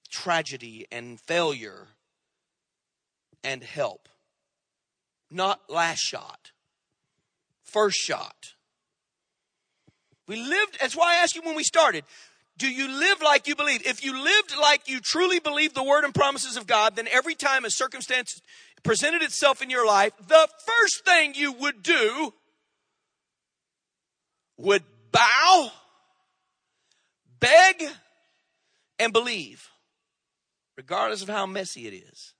tragedy 0.09 0.87
and 0.89 1.19
failure 1.19 1.87
and 3.43 3.61
help. 3.61 4.07
Not 5.29 5.69
last 5.69 5.99
shot, 5.99 6.53
first 7.61 7.97
shot. 7.97 8.53
We 10.29 10.35
lived, 10.35 10.77
that's 10.79 10.95
why 10.95 11.15
I 11.15 11.23
asked 11.23 11.35
you 11.35 11.41
when 11.41 11.55
we 11.55 11.63
started. 11.63 12.03
Do 12.55 12.69
you 12.69 12.87
live 12.87 13.19
like 13.19 13.47
you 13.47 13.55
believe? 13.55 13.81
If 13.83 14.03
you 14.03 14.13
lived 14.13 14.53
like 14.61 14.87
you 14.87 14.99
truly 14.99 15.39
believe 15.39 15.73
the 15.73 15.83
word 15.83 16.03
and 16.03 16.13
promises 16.13 16.55
of 16.55 16.67
God, 16.67 16.95
then 16.95 17.07
every 17.11 17.33
time 17.33 17.65
a 17.65 17.71
circumstance 17.71 18.39
presented 18.83 19.23
itself 19.23 19.63
in 19.63 19.71
your 19.71 19.87
life, 19.87 20.13
the 20.27 20.47
first 20.67 21.03
thing 21.03 21.33
you 21.33 21.51
would 21.53 21.81
do 21.81 22.31
would 24.57 24.83
bow, 25.11 25.71
beg, 27.39 27.83
and 28.99 29.11
believe, 29.11 29.67
regardless 30.77 31.23
of 31.23 31.29
how 31.29 31.47
messy 31.47 31.87
it 31.87 31.93
is. 31.93 32.33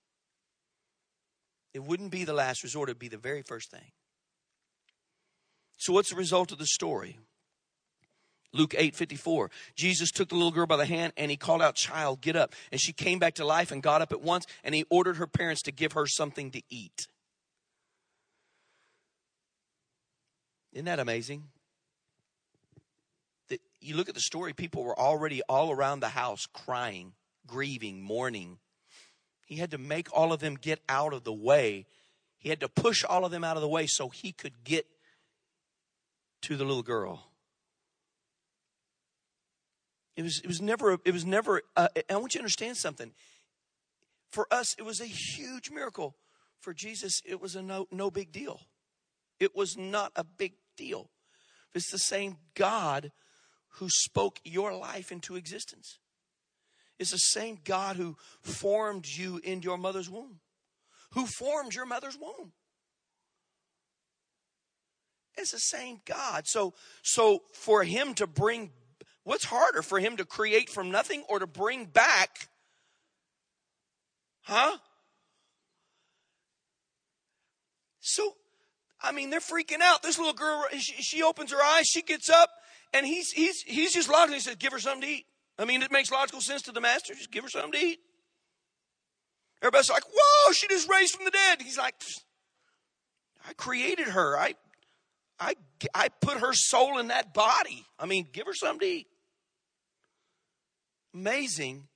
It 1.74 1.84
wouldn't 1.84 2.12
be 2.12 2.24
the 2.24 2.34
last 2.34 2.62
resort, 2.62 2.90
it 2.90 2.92
would 2.92 3.00
be 3.00 3.08
the 3.08 3.18
very 3.18 3.42
first 3.42 3.72
thing. 3.72 3.92
So, 5.78 5.94
what's 5.94 6.12
the 6.12 6.16
result 6.16 6.52
of 6.52 6.60
the 6.60 6.68
story? 6.68 7.18
Luke 8.52 8.74
8 8.78 8.96
54. 8.96 9.52
Jesus 9.76 10.12
took 10.12 10.30
the 10.30 10.36
little 10.36 10.52
girl 10.52 10.66
by 10.66 10.78
the 10.78 10.86
hand 10.86 11.14
and 11.18 11.30
he 11.30 11.38
called 11.38 11.62
out, 11.62 11.76
Child, 11.76 12.22
get 12.22 12.36
up. 12.36 12.54
And 12.72 12.82
she 12.82 12.94
came 12.94 13.20
back 13.20 13.36
to 13.36 13.46
life 13.46 13.72
and 13.72 13.84
got 13.84 14.02
up 14.02 14.12
at 14.12 14.22
once 14.22 14.46
and 14.64 14.74
he 14.74 14.86
ordered 14.90 15.18
her 15.18 15.28
parents 15.28 15.62
to 15.64 15.72
give 15.72 15.94
her 15.94 16.08
something 16.08 16.52
to 16.52 16.62
eat. 16.70 17.08
Isn't 20.74 20.86
that 20.86 21.00
amazing? 21.00 21.44
That 23.50 23.62
you 23.82 23.96
look 23.96 24.10
at 24.10 24.16
the 24.16 24.22
story, 24.22 24.54
people 24.54 24.84
were 24.84 25.00
already 25.00 25.42
all 25.50 25.72
around 25.72 26.00
the 26.00 26.10
house 26.10 26.46
crying, 26.52 27.14
grieving, 27.46 28.02
mourning. 28.02 28.58
He 29.46 29.56
had 29.56 29.72
to 29.72 29.78
make 29.78 30.16
all 30.16 30.32
of 30.32 30.40
them 30.40 30.56
get 30.56 30.80
out 30.88 31.14
of 31.14 31.24
the 31.24 31.34
way. 31.34 31.86
He 32.38 32.50
had 32.50 32.60
to 32.62 32.70
push 32.70 33.04
all 33.04 33.26
of 33.26 33.32
them 33.32 33.44
out 33.44 33.58
of 33.58 33.62
the 33.62 33.68
way 33.68 33.86
so 33.88 34.10
he 34.10 34.32
could 34.32 34.64
get 34.64 34.86
to 36.44 36.56
the 36.56 36.64
little 36.64 36.84
girl. 36.84 37.29
It 40.16 40.24
was, 40.24 40.42
it 40.44 40.48
was 40.48 40.62
never, 40.62 40.98
it 41.06 41.12
was 41.12 41.26
never, 41.26 41.62
uh, 41.76 41.88
I 42.10 42.16
want 42.18 42.34
you 42.34 42.40
to 42.40 42.44
understand 42.44 42.78
something. 42.78 43.14
For 44.30 44.48
us, 44.52 44.76
it 44.78 44.84
was 44.84 45.00
a 45.00 45.06
huge 45.06 45.72
miracle. 45.72 46.16
For 46.60 46.74
Jesus, 46.74 47.22
it 47.26 47.42
was 47.42 47.56
a 47.56 47.62
no, 47.62 47.88
no 47.92 48.12
big 48.12 48.32
deal. 48.32 48.62
It 49.40 49.56
was 49.56 49.78
not 49.78 50.12
a 50.16 50.24
big 50.24 50.54
deal. 50.76 51.10
It's 51.74 51.92
the 51.92 52.00
same 52.00 52.38
God 52.54 53.12
who 53.74 53.88
spoke 53.90 54.40
your 54.44 54.76
life 54.76 55.12
into 55.12 55.36
existence. 55.36 56.00
It's 56.98 57.12
the 57.12 57.18
same 57.18 57.60
God 57.64 57.96
who 57.96 58.18
formed 58.42 59.08
you 59.08 59.40
in 59.44 59.62
your 59.62 59.78
mother's 59.78 60.10
womb, 60.10 60.42
who 61.12 61.26
formed 61.26 61.74
your 61.74 61.86
mother's 61.86 62.18
womb. 62.18 62.52
It's 65.38 65.52
the 65.52 65.60
same 65.60 66.02
God. 66.04 66.46
So, 66.48 66.74
so 67.02 67.44
for 67.54 67.86
him 67.86 68.14
to 68.16 68.28
bring 68.28 68.72
What's 69.30 69.46
harder 69.46 69.84
for 69.84 70.00
him 70.00 70.18
to 70.18 70.26
create 70.26 70.72
from 70.72 70.90
nothing 70.90 71.24
or 71.30 71.38
to 71.38 71.46
bring 71.46 71.86
back? 71.86 72.50
Huh? 74.42 74.76
So, 78.00 78.34
I 79.00 79.12
mean, 79.12 79.30
they're 79.30 79.40
freaking 79.40 79.82
out. 79.84 80.02
This 80.02 80.18
little 80.18 80.34
girl, 80.34 80.66
she, 80.80 80.94
she 81.04 81.22
opens 81.22 81.52
her 81.52 81.62
eyes, 81.64 81.86
she 81.86 82.02
gets 82.02 82.28
up, 82.28 82.50
and 82.92 83.06
he's 83.06 83.30
he's 83.30 83.62
he's 83.62 83.94
just 83.94 84.10
logical. 84.10 84.34
He 84.34 84.40
says, 84.40 84.56
"Give 84.56 84.74
her 84.74 84.80
something 84.80 85.04
to 85.04 85.08
eat." 85.08 85.28
I 85.60 85.66
mean, 85.66 85.84
it 85.84 85.92
makes 85.92 86.10
logical 86.12 86.42
sense 86.42 86.64
to 86.64 86.72
the 86.72 86.82
master. 86.82 87.14
Just 87.14 87.30
give 87.30 87.44
her 87.44 87.52
something 87.52 87.74
to 87.74 87.86
eat. 87.86 88.00
Everybody's 89.62 89.92
like, 89.92 90.06
whoa, 90.12 90.54
she 90.54 90.68
just 90.70 90.90
raised 90.90 91.14
from 91.14 91.26
the 91.26 91.32
dead. 91.32 91.62
He's 91.62 91.78
like, 91.78 91.94
I 93.48 93.54
created 93.54 94.08
her. 94.08 94.40
I, 94.40 94.56
I, 95.40 95.54
I 95.94 96.10
put 96.10 96.38
her 96.38 96.54
soul 96.54 96.98
in 96.98 97.10
that 97.10 97.36
body. 97.36 97.86
I 98.00 98.08
mean, 98.08 98.28
give 98.34 98.48
her 98.48 98.56
something 98.56 98.80
to 98.80 98.86
eat. 98.88 99.08
Amazing 101.14 101.88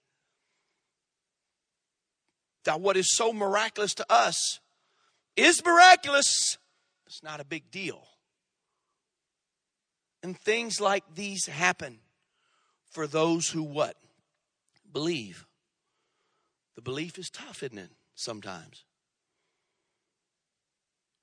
that 2.65 2.81
what 2.81 2.97
is 2.97 3.15
so 3.15 3.33
miraculous 3.33 3.93
to 3.95 4.05
us 4.09 4.59
is 5.35 5.63
miraculous. 5.63 6.57
It's 7.05 7.23
not 7.23 7.39
a 7.39 7.45
big 7.45 7.69
deal. 7.71 8.07
And 10.21 10.39
things 10.39 10.79
like 10.79 11.03
these 11.13 11.47
happen 11.47 11.99
for 12.91 13.07
those 13.07 13.49
who 13.49 13.63
what? 13.63 13.95
Believe. 14.91 15.45
The 16.75 16.81
belief 16.81 17.17
is 17.17 17.29
tough, 17.29 17.61
isn't 17.61 17.77
it? 17.77 17.89
Sometimes. 18.15 18.85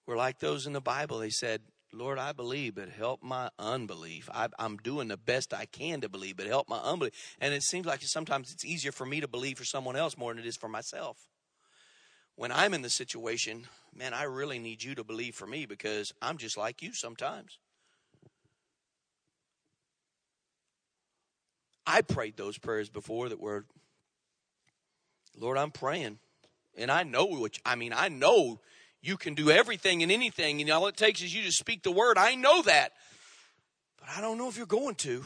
We're 0.07 0.17
like 0.17 0.41
those 0.41 0.67
in 0.67 0.73
the 0.73 0.81
Bible. 0.81 1.19
They 1.21 1.31
said, 1.31 1.63
Lord, 1.93 2.19
I 2.19 2.33
believe, 2.33 2.77
but 2.77 2.89
help 2.89 3.23
my 3.23 3.51
unbelief. 3.59 4.29
I, 4.33 4.49
am 4.59 4.77
doing 4.77 5.09
the 5.09 5.17
best 5.17 5.53
I 5.53 5.67
can 5.67 6.01
to 6.03 6.09
believe, 6.09 6.37
but 6.37 6.47
help 6.47 6.69
my 6.69 6.79
unbelief. 6.79 7.13
And 7.41 7.53
it 7.53 7.63
seems 7.63 7.87
like 7.87 8.01
sometimes 8.03 8.53
it's 8.53 8.65
easier 8.65 8.93
for 8.93 9.05
me 9.05 9.21
to 9.21 9.29
believe 9.29 9.59
for 9.59 9.65
someone 9.65 9.97
else 9.97 10.17
more 10.17 10.33
than 10.33 10.43
it 10.45 10.49
is 10.49 10.57
for 10.57 10.69
myself. 10.69 11.19
When 12.37 12.53
I'm 12.53 12.75
in 12.75 12.83
the 12.83 12.91
situation, 12.91 13.67
man, 13.95 14.15
I 14.15 14.23
really 14.23 14.59
need 14.59 14.83
you 14.83 14.95
to 14.95 15.05
believe 15.05 15.35
for 15.35 15.47
me 15.47 15.67
because 15.67 16.13
I'm 16.23 16.39
just 16.39 16.57
like 16.57 16.81
you 16.81 16.93
sometimes. 16.93 17.59
I 21.87 22.03
prayed 22.03 22.37
those 22.37 22.57
prayers 22.57 22.89
before 22.89 23.29
that 23.29 23.41
were, 23.41 23.67
Lord, 25.37 25.59
I'm 25.59 25.73
praying. 25.73 26.19
And 26.77 26.91
I 26.91 27.03
know 27.03 27.27
which, 27.27 27.61
I 27.65 27.75
mean, 27.75 27.93
I 27.93 28.09
know 28.09 28.61
you 29.03 29.17
can 29.17 29.35
do 29.35 29.51
everything 29.51 30.03
and 30.03 30.13
anything, 30.13 30.61
and 30.61 30.71
all 30.71 30.87
it 30.87 30.97
takes 30.97 31.23
is 31.23 31.35
you 31.35 31.43
to 31.45 31.53
speak 31.53 31.83
the 31.83 31.91
word. 31.91 32.19
I 32.19 32.35
know 32.35 32.63
that. 32.63 32.93
But 33.99 34.11
I 34.17 34.21
don't 34.21 34.39
know 34.39 34.49
if 34.49 34.57
you're 34.57 34.67
going 34.67 34.95
to. 34.97 35.25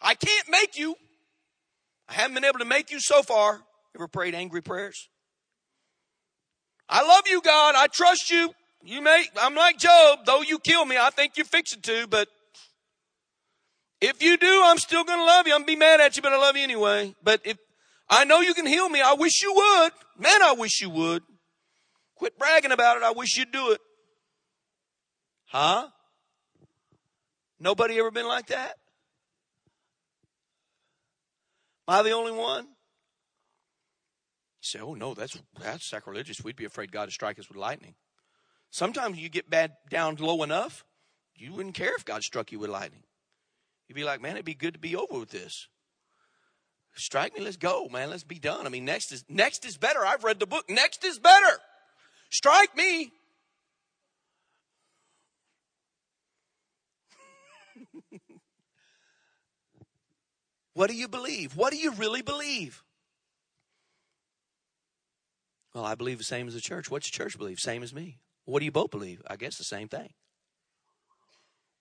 I 0.00 0.14
can't 0.14 0.48
make 0.48 0.78
you. 0.78 0.94
I 2.08 2.14
haven't 2.14 2.34
been 2.34 2.44
able 2.44 2.60
to 2.60 2.64
make 2.64 2.90
you 2.90 3.00
so 3.00 3.22
far. 3.22 3.60
Ever 3.94 4.08
prayed 4.08 4.34
angry 4.34 4.62
prayers? 4.62 5.08
I 6.88 7.06
love 7.06 7.24
you, 7.26 7.40
God. 7.42 7.74
I 7.76 7.86
trust 7.88 8.30
you. 8.30 8.52
You 8.82 9.02
may, 9.02 9.26
I'm 9.40 9.54
like 9.54 9.78
Job, 9.78 10.20
though 10.24 10.40
you 10.40 10.58
kill 10.60 10.84
me, 10.84 10.96
I 10.96 11.10
think 11.10 11.36
you're 11.36 11.44
fixing 11.44 11.82
to, 11.82 12.06
but 12.06 12.28
if 14.00 14.22
you 14.22 14.36
do, 14.36 14.62
I'm 14.64 14.78
still 14.78 15.02
going 15.02 15.18
to 15.18 15.24
love 15.24 15.48
you. 15.48 15.54
I'm 15.54 15.62
going 15.62 15.66
to 15.66 15.72
be 15.72 15.76
mad 15.76 16.00
at 16.00 16.16
you, 16.16 16.22
but 16.22 16.32
I 16.32 16.38
love 16.38 16.56
you 16.56 16.62
anyway. 16.62 17.14
But 17.22 17.40
if 17.44 17.58
I 18.08 18.24
know 18.24 18.40
you 18.40 18.54
can 18.54 18.66
heal 18.66 18.88
me, 18.88 19.00
I 19.00 19.14
wish 19.14 19.42
you 19.42 19.52
would. 19.52 19.92
Man, 20.16 20.42
I 20.42 20.54
wish 20.56 20.80
you 20.80 20.90
would. 20.90 21.22
Quit 22.18 22.38
bragging 22.38 22.72
about 22.72 22.96
it. 22.96 23.02
I 23.02 23.12
wish 23.12 23.36
you'd 23.36 23.52
do 23.52 23.70
it. 23.70 23.80
Huh? 25.46 25.88
Nobody 27.60 27.98
ever 27.98 28.10
been 28.10 28.26
like 28.26 28.48
that? 28.48 28.74
Am 31.86 32.00
I 32.00 32.02
the 32.02 32.10
only 32.10 32.32
one? 32.32 32.64
You 32.64 34.62
say, 34.62 34.80
oh 34.80 34.94
no, 34.94 35.14
that's 35.14 35.40
that's 35.60 35.86
sacrilegious. 35.86 36.42
We'd 36.42 36.56
be 36.56 36.64
afraid 36.64 36.92
God 36.92 37.06
to 37.06 37.12
strike 37.12 37.38
us 37.38 37.48
with 37.48 37.56
lightning. 37.56 37.94
Sometimes 38.70 39.18
you 39.18 39.28
get 39.28 39.48
bad 39.48 39.72
down 39.88 40.16
low 40.16 40.42
enough, 40.42 40.84
you 41.34 41.52
wouldn't 41.52 41.74
care 41.74 41.94
if 41.94 42.04
God 42.04 42.22
struck 42.22 42.52
you 42.52 42.58
with 42.58 42.68
lightning. 42.68 43.04
You'd 43.88 43.94
be 43.94 44.04
like, 44.04 44.20
man, 44.20 44.32
it'd 44.32 44.44
be 44.44 44.54
good 44.54 44.74
to 44.74 44.80
be 44.80 44.94
over 44.94 45.20
with 45.20 45.30
this. 45.30 45.68
Strike 46.94 47.34
me, 47.34 47.44
let's 47.44 47.56
go, 47.56 47.88
man. 47.88 48.10
Let's 48.10 48.24
be 48.24 48.38
done. 48.38 48.66
I 48.66 48.70
mean, 48.70 48.84
next 48.84 49.12
is 49.12 49.24
next 49.28 49.64
is 49.64 49.76
better. 49.76 50.04
I've 50.04 50.24
read 50.24 50.40
the 50.40 50.46
book. 50.46 50.68
Next 50.68 51.04
is 51.04 51.18
better. 51.18 51.60
Strike 52.30 52.76
me. 52.76 53.12
what 60.74 60.90
do 60.90 60.96
you 60.96 61.08
believe? 61.08 61.56
What 61.56 61.72
do 61.72 61.78
you 61.78 61.92
really 61.92 62.22
believe? 62.22 62.82
Well, 65.74 65.84
I 65.84 65.94
believe 65.94 66.18
the 66.18 66.24
same 66.24 66.48
as 66.48 66.54
the 66.54 66.60
church. 66.60 66.90
What's 66.90 67.10
the 67.10 67.16
church 67.16 67.38
believe? 67.38 67.60
Same 67.60 67.82
as 67.82 67.94
me. 67.94 68.18
What 68.44 68.58
do 68.60 68.64
you 68.64 68.72
both 68.72 68.90
believe? 68.90 69.22
I 69.28 69.36
guess 69.36 69.58
the 69.58 69.64
same 69.64 69.88
thing. 69.88 70.08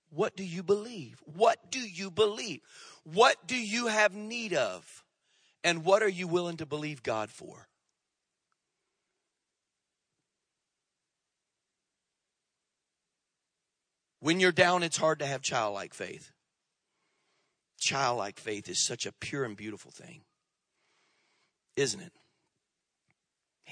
What 0.10 0.36
do 0.36 0.44
you 0.44 0.64
believe? 0.64 1.22
What 1.26 1.72
do 1.72 1.80
you 1.80 2.12
believe? 2.12 2.62
What 3.04 3.48
do 3.48 3.56
you 3.56 3.88
have 3.88 4.14
need 4.14 4.54
of? 4.54 5.04
And 5.64 5.84
what 5.84 6.04
are 6.04 6.10
you 6.10 6.28
willing 6.28 6.58
to 6.58 6.66
believe 6.66 7.04
God 7.04 7.30
for? 7.30 7.68
When 14.28 14.42
you're 14.42 14.52
down, 14.52 14.84
it's 14.84 14.98
hard 14.98 15.20
to 15.20 15.26
have 15.26 15.42
childlike 15.42 15.94
faith. 15.94 16.34
Childlike 17.80 18.40
faith 18.40 18.68
is 18.68 18.86
such 18.86 19.06
a 19.06 19.14
pure 19.14 19.46
and 19.46 19.56
beautiful 19.56 19.90
thing, 19.90 20.24
isn't 21.78 22.02
it? 22.02 22.12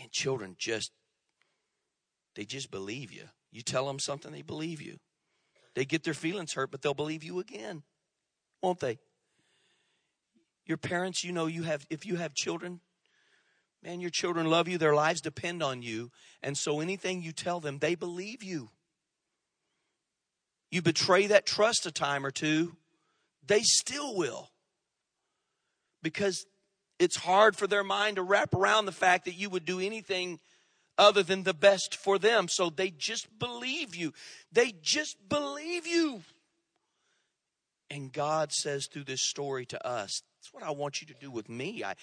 And 0.02 0.10
children 0.14 0.56
just, 0.58 0.94
they 2.36 2.46
just 2.46 2.72
believe 2.72 3.12
you. 3.12 3.24
You 3.52 3.64
tell 3.64 3.86
them 3.86 4.00
something, 4.00 4.32
they 4.32 4.44
believe 4.44 4.82
you. 4.82 4.96
They 5.74 5.84
get 5.84 6.06
their 6.06 6.14
feelings 6.14 6.54
hurt, 6.54 6.72
but 6.72 6.82
they'll 6.82 6.94
believe 6.94 7.26
you 7.26 7.40
again, 7.40 7.84
won't 8.64 8.80
they? 8.80 9.00
Your 10.66 10.78
parents, 10.78 11.22
you 11.22 11.34
know, 11.34 11.48
you 11.48 11.64
have, 11.64 11.86
if 11.90 12.06
you 12.06 12.16
have 12.16 12.34
children, 12.34 12.80
man, 13.84 14.00
your 14.00 14.10
children 14.10 14.50
love 14.50 14.70
you, 14.70 14.78
their 14.78 14.96
lives 14.96 15.20
depend 15.20 15.62
on 15.62 15.82
you. 15.82 16.12
And 16.42 16.58
so 16.58 16.80
anything 16.80 17.22
you 17.22 17.34
tell 17.34 17.60
them, 17.60 17.80
they 17.80 17.96
believe 17.96 18.42
you. 18.42 18.70
You 20.72 20.82
betray 20.82 21.28
that 21.28 21.46
trust 21.46 21.86
a 21.86 21.92
time 21.92 22.26
or 22.26 22.32
two, 22.32 22.76
they 23.46 23.62
still 23.62 24.16
will. 24.16 24.50
Because 26.02 26.46
it's 27.00 27.18
hard 27.18 27.56
for 27.56 27.68
their 27.68 27.84
mind 27.84 28.18
to 28.18 28.24
wrap 28.24 28.54
around 28.54 28.86
the 28.86 28.92
fact 28.92 29.26
that 29.26 29.36
you 29.36 29.50
would 29.50 29.66
do 29.66 29.80
anything 29.80 30.40
other 30.98 31.24
than 31.24 31.44
the 31.44 31.54
best 31.54 31.96
for 31.96 32.18
them. 32.18 32.48
So 32.48 32.70
they 32.70 32.90
just 32.90 33.28
believe 33.38 33.96
you. 33.96 34.14
They 34.52 34.74
just 34.82 35.18
believe 35.28 35.86
you. 35.86 36.22
And 37.90 38.12
God 38.12 38.52
says 38.52 38.88
through 38.88 39.04
this 39.04 39.22
story 39.22 39.66
to 39.68 39.88
us, 39.88 40.22
that's 40.40 40.54
what 40.54 40.64
I 40.64 40.72
want 40.72 41.02
you 41.02 41.08
to 41.08 41.14
do 41.20 41.30
with 41.30 41.50
me. 41.50 41.84
I 41.84 41.96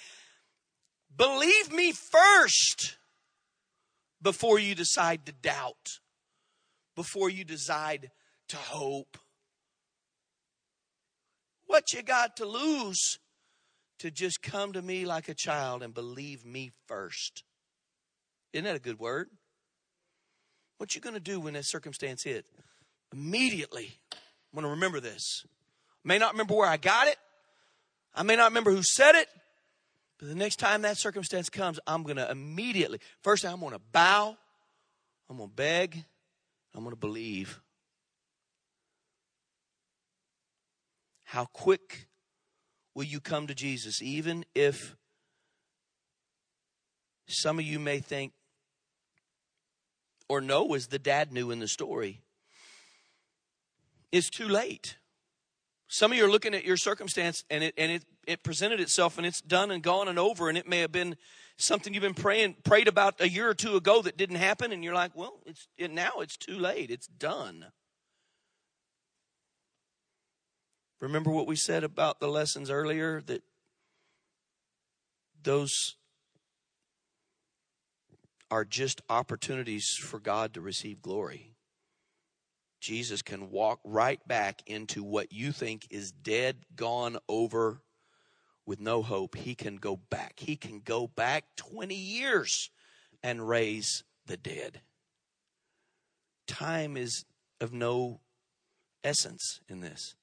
believe 1.17 1.73
me 1.73 1.93
first 1.93 2.97
before 4.21 4.59
you 4.59 4.75
decide 4.75 5.27
to 5.27 5.33
doubt, 5.33 5.99
before 6.95 7.29
you 7.29 7.45
decide 7.45 8.11
to 8.53 8.59
hope. 8.59 9.19
What 11.67 11.95
you 11.95 12.03
got 12.03 12.37
to 12.37 12.45
lose 12.45 13.19
to 13.99 14.11
just 14.11 14.43
come 14.43 14.75
to 14.75 14.83
me 14.83 15.07
like 15.07 15.31
a 15.31 15.35
child 15.35 15.83
and 15.83 15.95
believe 15.95 16.45
me 16.45 16.71
first? 16.87 17.45
Isn't 18.53 18.67
that 18.67 18.77
a 18.77 18.81
good 18.81 18.99
word? 18.99 19.29
What 20.77 20.95
you 20.95 21.01
going 21.01 21.15
to 21.15 21.21
do 21.21 21.41
when 21.41 21.55
that 21.55 21.65
circumstance 21.65 22.25
hit? 22.25 22.45
Immediately, 23.11 23.99
I'm 24.13 24.19
going 24.55 24.65
to 24.65 24.71
remember 24.71 25.01
this. 25.01 25.47
May 26.05 26.19
not 26.19 26.33
remember 26.33 26.55
where 26.55 26.69
I 26.69 26.77
got 26.77 27.07
it. 27.07 27.17
I 28.15 28.23
may 28.23 28.37
not 28.37 28.51
remember 28.51 28.71
who 28.71 28.83
said 28.83 29.15
it. 29.15 29.29
But 30.19 30.29
the 30.29 30.35
next 30.35 30.57
time 30.57 30.83
that 30.83 30.99
circumstance 30.99 31.49
comes, 31.49 31.81
I'm 31.87 32.03
going 32.03 32.17
to 32.17 32.31
immediately, 32.31 33.01
first 33.23 33.47
I'm 33.47 33.61
going 33.61 33.73
to 33.73 33.81
bow. 33.93 34.37
I'm 35.31 35.39
going 35.39 35.49
to 35.49 35.57
beg. 35.57 36.05
I'm 36.75 36.83
going 36.83 36.95
to 36.95 37.01
believe. 37.01 37.62
How 41.33 41.47
quick 41.47 42.09
will 42.95 43.05
you 43.05 43.19
come 43.19 43.47
to 43.47 43.55
Jesus, 43.55 44.03
even 44.03 44.45
if 44.55 44.97
some 47.27 47.59
of 47.59 47.65
you 47.65 47.79
may 47.79 48.01
think, 48.01 48.35
or 50.29 50.43
know 50.43 50.75
as 50.75 50.89
the 50.89 50.99
dad 50.99 51.33
knew 51.33 51.51
in 51.51 51.59
the 51.59 51.69
story, 51.69 52.21
it's 54.13 54.29
too 54.29 54.47
late. 54.47 54.99
Some 55.89 56.13
of 56.13 56.19
you 56.19 56.27
are 56.27 56.31
looking 56.31 56.53
at 56.53 56.67
your 56.67 56.77
circumstance 56.77 57.45
and 57.49 57.65
it 57.65 57.73
and 57.79 57.91
it, 57.91 58.05
it 58.27 58.43
presented 58.43 58.79
itself 58.79 59.17
and 59.17 59.27
it's 59.27 59.41
done 59.41 59.71
and 59.71 59.83
gone 59.83 60.09
and 60.09 60.19
over 60.19 60.51
and 60.51 60.59
it 60.59 60.69
may 60.69 60.81
have 60.81 60.93
been 60.93 61.17
something 61.57 61.95
you've 61.95 62.03
been 62.03 62.13
praying 62.13 62.57
prayed 62.63 62.89
about 62.89 63.23
a 63.23 63.29
year 63.31 63.49
or 63.49 63.55
two 63.55 63.77
ago 63.77 64.03
that 64.03 64.19
didn't 64.19 64.37
happen 64.37 64.71
and 64.71 64.85
you're 64.85 64.93
like, 64.93 65.17
well, 65.17 65.41
it's 65.47 65.67
it, 65.79 65.91
now 65.91 66.21
it's 66.21 66.37
too 66.37 66.59
late. 66.59 66.91
It's 66.91 67.07
done. 67.07 67.73
Remember 71.03 71.31
what 71.31 71.49
we 71.49 71.57
said 71.57 71.83
about 71.83 72.21
the 72.21 72.29
lessons 72.29 72.71
earlier 72.71 73.21
that 73.27 73.43
those 75.43 75.97
are 78.53 78.65
just 78.65 79.03
opportunities 79.11 79.97
for 79.97 80.21
God 80.21 80.55
to 80.55 80.61
receive 80.61 81.03
glory. 81.03 81.57
Jesus 82.81 83.21
can 83.21 83.51
walk 83.51 83.81
right 83.85 84.21
back 84.29 84.63
into 84.67 85.03
what 85.03 85.33
you 85.33 85.51
think 85.51 85.89
is 85.91 86.13
dead, 86.13 86.59
gone 86.77 87.19
over, 87.29 87.83
with 88.65 88.81
no 88.81 89.03
hope, 89.03 89.35
he 89.35 89.57
can 89.57 89.77
go 89.77 89.97
back. 89.97 90.35
He 90.39 90.55
can 90.55 90.83
go 90.85 91.09
back 91.09 91.45
20 91.57 91.97
years 91.97 92.71
and 93.21 93.49
raise 93.49 94.05
the 94.27 94.37
dead. 94.37 94.83
Time 96.47 96.97
is 96.97 97.25
of 97.61 97.73
no 97.73 98.21
essence 99.03 99.61
in 99.69 99.81
this. 99.81 100.15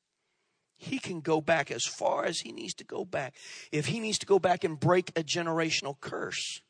He 0.81 0.97
can 0.97 1.19
go 1.19 1.41
back 1.41 1.71
as 1.71 1.83
far 1.83 2.23
as 2.23 2.39
he 2.39 2.53
needs 2.53 2.73
to 2.75 2.85
go 2.85 3.03
back. 3.03 3.35
If 3.69 3.87
he 3.87 3.99
needs 3.99 4.17
to 4.19 4.25
go 4.25 4.39
back 4.39 4.63
and 4.63 4.79
break 4.79 5.09
a 5.09 5.23
generational 5.23 5.99
curse, 5.99 6.61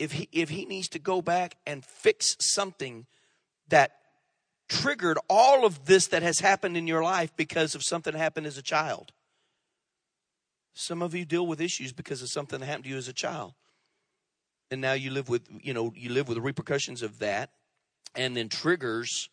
if 0.00 0.10
he, 0.10 0.28
if 0.32 0.48
he 0.48 0.64
needs 0.64 0.88
to 0.88 0.98
go 0.98 1.22
back 1.22 1.56
and 1.68 1.84
fix 1.84 2.36
something 2.40 3.06
that 3.68 3.92
triggered 4.68 5.18
all 5.28 5.64
of 5.64 5.84
this 5.84 6.08
that 6.08 6.24
has 6.24 6.40
happened 6.40 6.76
in 6.76 6.88
your 6.88 7.04
life 7.04 7.30
because 7.36 7.76
of 7.76 7.84
something 7.84 8.12
that 8.12 8.18
happened 8.18 8.48
as 8.48 8.58
a 8.58 8.62
child. 8.62 9.12
Some 10.74 11.00
of 11.00 11.14
you 11.14 11.24
deal 11.24 11.46
with 11.46 11.60
issues 11.60 11.92
because 11.92 12.22
of 12.22 12.28
something 12.28 12.58
that 12.58 12.66
happened 12.66 12.84
to 12.84 12.90
you 12.90 12.96
as 12.96 13.06
a 13.06 13.12
child. 13.12 13.54
And 14.68 14.80
now 14.80 14.94
you 14.94 15.12
live 15.12 15.28
with, 15.28 15.46
you 15.62 15.74
know, 15.74 15.92
you 15.94 16.10
live 16.10 16.26
with 16.26 16.36
the 16.36 16.42
repercussions 16.42 17.02
of 17.02 17.20
that 17.20 17.50
and 18.16 18.36
then 18.36 18.48
triggers 18.48 19.28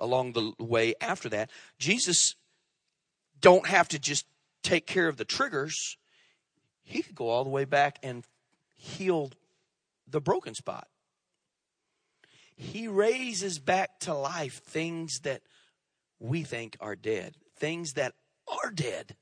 along 0.00 0.32
the 0.32 0.52
way 0.58 0.94
after 1.00 1.28
that. 1.28 1.50
Jesus 1.78 2.34
don't 3.40 3.66
have 3.66 3.88
to 3.88 3.98
just 3.98 4.26
take 4.62 4.86
care 4.86 5.08
of 5.08 5.16
the 5.16 5.24
triggers. 5.24 5.96
He 6.82 7.02
could 7.02 7.14
go 7.14 7.28
all 7.28 7.44
the 7.44 7.50
way 7.50 7.64
back 7.64 7.98
and 8.02 8.24
heal 8.76 9.30
the 10.08 10.20
broken 10.20 10.54
spot. 10.54 10.88
He 12.56 12.88
raises 12.88 13.58
back 13.58 14.00
to 14.00 14.14
life 14.14 14.62
things 14.62 15.20
that 15.20 15.42
we 16.18 16.42
think 16.42 16.76
are 16.80 16.96
dead, 16.96 17.36
things 17.56 17.94
that 17.94 18.14
are 18.46 18.70
dead. 18.70 19.16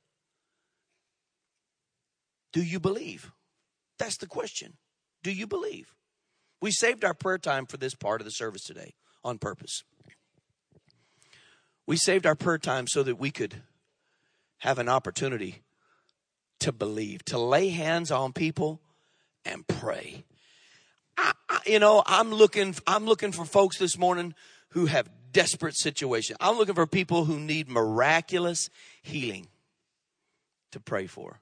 Do 2.53 2.62
you 2.62 2.81
believe? 2.81 3.31
That's 3.99 4.17
the 4.17 4.27
question. 4.27 4.75
Do 5.23 5.31
you 5.31 5.47
believe? 5.47 5.95
We 6.61 6.71
saved 6.73 7.05
our 7.05 7.14
prayer 7.14 7.38
time 7.38 7.67
for 7.67 7.77
this 7.77 7.95
part 7.95 8.21
of 8.21 8.25
the 8.25 8.31
service 8.33 8.64
today 8.64 8.95
on 9.23 9.38
purpose. 9.38 9.85
We 11.88 11.96
saved 11.96 12.27
our 12.27 12.35
prayer 12.35 12.59
time 12.59 12.87
so 12.87 13.03
that 13.03 13.18
we 13.18 13.31
could 13.31 13.62
have 14.59 14.79
an 14.79 14.90
opportunity 14.90 15.62
to 16.61 16.70
believe, 16.70 17.24
to 17.24 17.38
lay 17.38 17.70
hands 17.70 18.11
on 18.11 18.35
people 18.35 18.83
and 19.46 19.66
pray. 19.66 20.27
I, 21.16 21.33
I, 21.48 21.61
you 21.64 21.79
know, 21.79 22.03
I'm 22.05 22.31
looking, 22.31 22.74
I'm 22.87 23.07
looking 23.07 23.33
for 23.33 23.46
folks 23.46 23.79
this 23.79 23.96
morning 23.96 24.35
who 24.72 24.85
have 24.85 25.09
desperate 25.33 25.79
situations. 25.79 26.37
I'm 26.42 26.59
looking 26.59 26.74
for 26.74 26.87
people 26.87 27.24
who 27.24 27.40
need 27.40 27.70
miraculous 27.70 28.68
healing 29.01 29.46
to 30.72 30.81
pray 30.81 31.07
for. 31.07 31.40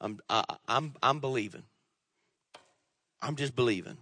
I'm, 0.00 0.18
I, 0.28 0.42
I'm, 0.66 0.94
I'm 1.00 1.20
believing. 1.20 1.62
I'm 3.22 3.36
just 3.36 3.54
believing. 3.54 3.98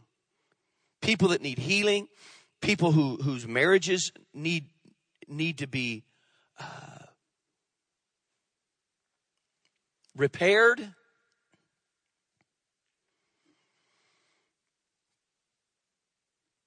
People 1.03 1.29
that 1.29 1.43
need 1.43 1.59
healing, 1.59 2.09
people 2.63 2.93
who 2.93 3.17
whose 3.17 3.47
marriages 3.47 4.13
need 4.33 4.72
need 5.29 5.59
to 5.59 5.67
be 5.67 6.05
uh, 6.59 6.65
repaired. 10.17 10.95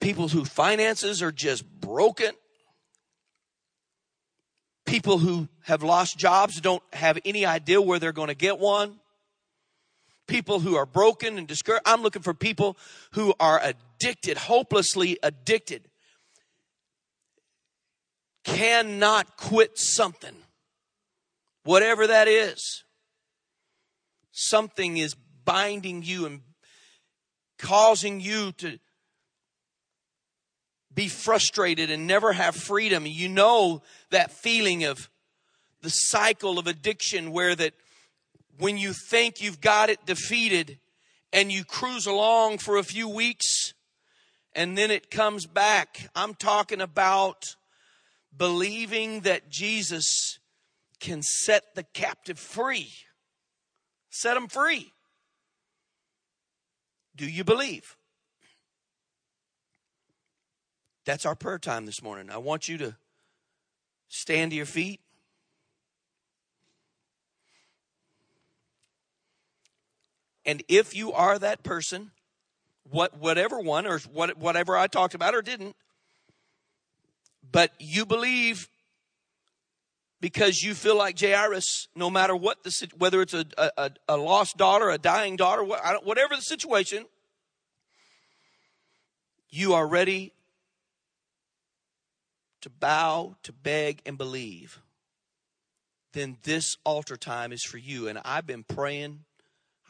People 0.01 0.27
whose 0.27 0.49
finances 0.49 1.23
are 1.23 1.31
just 1.31 1.65
broken, 1.81 2.31
people 4.85 5.17
who 5.17 5.47
have 5.63 5.81
lost 5.81 6.17
jobs 6.17 6.61
don't 6.61 6.83
have 6.93 7.17
any 7.25 7.45
idea 7.45 7.81
where 7.81 7.97
they're 7.97 8.11
going 8.11 8.27
to 8.27 8.35
get 8.35 8.59
one, 8.59 8.99
people 10.27 10.59
who 10.59 10.75
are 10.75 10.85
broken 10.85 11.37
and 11.37 11.47
discouraged. 11.47 11.83
I'm 11.85 12.01
looking 12.01 12.21
for 12.21 12.33
people 12.33 12.77
who 13.11 13.33
are 13.39 13.59
addicted, 13.61 14.37
hopelessly 14.37 15.17
addicted, 15.23 15.87
cannot 18.45 19.35
quit 19.35 19.77
something, 19.77 20.35
whatever 21.63 22.07
that 22.07 22.27
is. 22.27 22.83
Something 24.31 24.97
is 24.97 25.15
binding 25.43 26.03
you 26.03 26.25
and 26.25 26.41
causing 27.57 28.19
you 28.21 28.51
to 28.53 28.79
be 30.93 31.07
frustrated 31.09 31.91
and 31.91 32.07
never 32.07 32.31
have 32.33 32.55
freedom. 32.55 33.05
You 33.05 33.27
know 33.27 33.81
that 34.11 34.31
feeling 34.31 34.85
of 34.85 35.09
the 35.81 35.89
cycle 35.89 36.57
of 36.57 36.67
addiction 36.67 37.31
where 37.31 37.55
that 37.55 37.73
when 38.57 38.77
you 38.77 38.93
think 38.93 39.41
you've 39.41 39.59
got 39.59 39.89
it 39.89 40.05
defeated 40.05 40.79
and 41.33 41.51
you 41.51 41.65
cruise 41.65 42.05
along 42.05 42.59
for 42.59 42.77
a 42.77 42.83
few 42.83 43.09
weeks 43.09 43.73
and 44.53 44.77
then 44.77 44.89
it 44.89 45.11
comes 45.11 45.45
back. 45.45 46.09
I'm 46.15 46.33
talking 46.33 46.79
about 46.79 47.43
believing 48.37 49.21
that 49.21 49.49
Jesus 49.49 50.39
can 50.99 51.21
set 51.21 51.75
the 51.75 51.83
captive 51.83 52.39
free. 52.39 52.91
Set 54.09 54.33
them 54.35 54.47
free. 54.47 54.91
Do 57.15 57.25
you 57.25 57.43
believe? 57.43 57.95
That's 61.05 61.25
our 61.25 61.35
prayer 61.35 61.59
time 61.59 61.85
this 61.85 62.01
morning. 62.01 62.29
I 62.29 62.37
want 62.37 62.67
you 62.67 62.77
to 62.79 62.95
stand 64.07 64.51
to 64.51 64.57
your 64.57 64.65
feet. 64.65 64.99
And 70.45 70.63
if 70.67 70.95
you 70.95 71.11
are 71.11 71.39
that 71.39 71.63
person, 71.63 72.11
what 72.89 73.17
whatever 73.17 73.59
one 73.59 73.87
or 73.87 73.99
what, 74.11 74.37
whatever 74.37 74.77
I 74.77 74.87
talked 74.87 75.15
about 75.15 75.33
or 75.33 75.41
didn't, 75.41 75.75
but 77.51 77.71
you 77.79 78.05
believe 78.05 78.69
because 80.21 80.63
you 80.63 80.73
feel 80.73 80.97
like 80.97 81.19
Jairus, 81.19 81.87
no 81.95 82.09
matter 82.09 82.35
what 82.35 82.63
the 82.63 82.87
whether 82.97 83.21
it's 83.21 83.33
a, 83.33 83.45
a, 83.57 83.91
a 84.07 84.17
lost 84.17 84.57
daughter, 84.57 84.89
a 84.89 84.97
dying 84.97 85.35
daughter, 85.35 85.63
whatever 85.63 86.35
the 86.35 86.41
situation, 86.41 87.05
you 89.49 89.73
are 89.73 89.87
ready 89.87 90.33
to 92.61 92.69
bow, 92.69 93.35
to 93.43 93.53
beg, 93.53 94.01
and 94.05 94.17
believe, 94.17 94.81
then 96.13 96.37
this 96.43 96.77
altar 96.83 97.17
time 97.17 97.51
is 97.51 97.63
for 97.63 97.77
you. 97.77 98.07
And 98.07 98.19
I've 98.25 98.47
been 98.47 98.63
praying, 98.63 99.25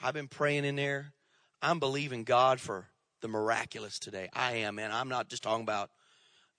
I've 0.03 0.13
been 0.13 0.27
praying 0.27 0.65
in 0.65 0.75
there. 0.75 1.13
I'm 1.61 1.79
believing 1.79 2.25
God 2.25 2.59
for 2.59 2.87
the 3.21 3.27
miraculous 3.27 3.97
today. 3.97 4.29
I 4.33 4.57
am, 4.57 4.77
and 4.77 4.91
I'm 4.91 5.07
not 5.07 5.29
just 5.29 5.43
talking 5.43 5.63
about, 5.63 5.89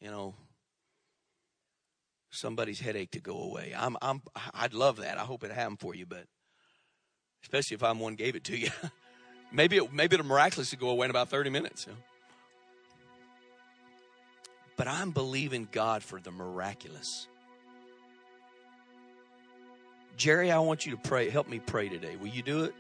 you 0.01 0.11
know, 0.11 0.35
somebody's 2.31 2.81
headache 2.81 3.13
to 3.13 3.21
go 3.21 3.39
away. 3.39 3.75
I'm, 3.77 3.97
I'm, 4.03 4.23
I'd 4.55 4.75
love 4.75 4.99
that. 4.99 5.19
I 5.19 5.23
hope 5.23 5.45
it 5.45 5.51
happened 5.51 5.81
for 5.81 5.95
you, 5.95 6.07
but 6.07 6.25
especially 7.43 7.77
if 7.77 7.83
I'm 7.83 8.01
one 8.01 8.15
gave 8.15 8.37
it 8.37 8.45
to 8.45 8.57
you. 8.57 8.71
maybe 9.53 9.77
it, 9.77 9.93
maybe 9.93 10.15
it'll 10.15 10.27
miraculously 10.27 10.79
go 10.79 10.91
away 10.91 11.07
in 11.07 11.11
about 11.11 11.29
30 11.29 11.51
minutes. 11.51 11.87
But 14.77 14.89
I'm 14.89 15.11
believing 15.11 15.69
God 15.71 16.03
for 16.03 16.21
the 16.21 16.31
miraculous. 16.31 17.29
Jerry, 20.17 20.51
I 20.51 20.59
want 20.59 20.87
you 20.87 20.93
to 20.93 20.99
pray. 20.99 21.31
Help 21.31 21.49
me 21.49 21.61
pray 21.61 21.89
today. 21.89 22.17
Will 22.17 22.29
you 22.29 22.43
do 22.43 22.65
it? 22.65 22.75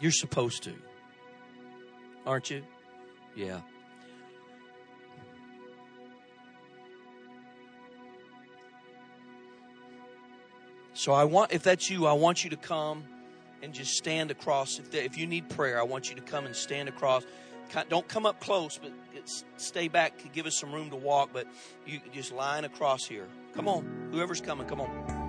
You're 0.00 0.12
supposed 0.12 0.62
to. 0.64 0.72
Aren't 2.26 2.50
you? 2.50 2.62
Yeah. 3.34 3.60
So 11.00 11.14
I 11.14 11.24
want, 11.24 11.52
if 11.52 11.62
that's 11.62 11.88
you, 11.88 12.04
I 12.04 12.12
want 12.12 12.44
you 12.44 12.50
to 12.50 12.58
come 12.58 13.04
and 13.62 13.72
just 13.72 13.96
stand 13.96 14.30
across. 14.30 14.78
If, 14.78 14.94
if 14.94 15.16
you 15.16 15.26
need 15.26 15.48
prayer, 15.48 15.80
I 15.80 15.82
want 15.82 16.10
you 16.10 16.16
to 16.16 16.20
come 16.20 16.44
and 16.44 16.54
stand 16.54 16.90
across. 16.90 17.24
Don't 17.88 18.06
come 18.06 18.26
up 18.26 18.38
close, 18.38 18.78
but 18.78 18.92
stay 19.56 19.88
back. 19.88 20.12
Give 20.34 20.44
us 20.44 20.54
some 20.54 20.70
room 20.70 20.90
to 20.90 20.96
walk, 20.96 21.30
but 21.32 21.46
you 21.86 22.00
just 22.12 22.32
line 22.32 22.66
across 22.66 23.06
here. 23.06 23.26
Come 23.54 23.66
on. 23.66 24.10
Whoever's 24.12 24.42
coming, 24.42 24.66
come 24.66 24.82
on. 24.82 25.19